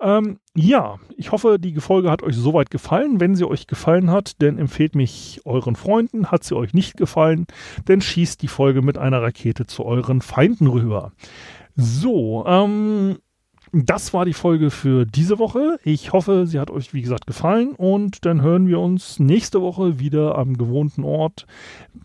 Ähm, 0.02 0.38
ja, 0.54 0.98
ich 1.16 1.30
hoffe, 1.30 1.58
die 1.58 1.74
Folge 1.80 2.10
hat 2.10 2.22
euch 2.22 2.36
soweit 2.36 2.70
gefallen. 2.70 3.20
Wenn 3.20 3.36
sie 3.36 3.48
euch 3.48 3.68
gefallen 3.68 4.10
hat, 4.10 4.42
dann 4.42 4.58
empfehlt 4.58 4.96
mich 4.96 5.40
euren 5.44 5.76
Freunden. 5.76 6.30
Hat 6.30 6.42
sie 6.42 6.56
euch 6.56 6.74
nicht 6.74 6.96
gefallen, 6.96 7.46
dann 7.84 8.00
schießt 8.00 8.42
die 8.42 8.48
Folge 8.48 8.82
mit 8.82 8.98
einer 8.98 9.22
Rakete 9.22 9.66
zu 9.66 9.84
euren 9.84 10.20
Feinden 10.20 10.66
rüber. 10.66 11.12
So, 11.76 12.44
ähm, 12.46 13.18
das 13.72 14.12
war 14.12 14.26
die 14.26 14.34
Folge 14.34 14.70
für 14.70 15.06
diese 15.06 15.38
Woche. 15.38 15.78
Ich 15.82 16.12
hoffe, 16.12 16.46
sie 16.46 16.60
hat 16.60 16.70
euch, 16.70 16.92
wie 16.92 17.00
gesagt, 17.00 17.26
gefallen 17.26 17.72
und 17.72 18.26
dann 18.26 18.42
hören 18.42 18.66
wir 18.66 18.78
uns 18.80 19.18
nächste 19.18 19.62
Woche 19.62 19.98
wieder 19.98 20.36
am 20.36 20.58
gewohnten 20.58 21.04
Ort. 21.04 21.46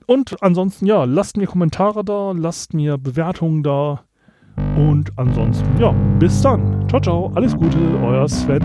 Und 0.05 0.41
ansonsten, 0.41 0.85
ja, 0.85 1.03
lasst 1.03 1.35
mir 1.35 1.47
Kommentare 1.47 2.05
da, 2.05 2.31
lasst 2.31 2.73
mir 2.73 2.97
Bewertungen 2.97 3.63
da. 3.63 4.03
Und 4.75 5.11
ansonsten, 5.17 5.67
ja, 5.79 5.93
bis 6.19 6.41
dann. 6.41 6.87
Ciao, 6.87 7.01
ciao. 7.01 7.31
Alles 7.35 7.55
Gute, 7.55 7.77
euer 8.03 8.27
Sven. 8.27 8.61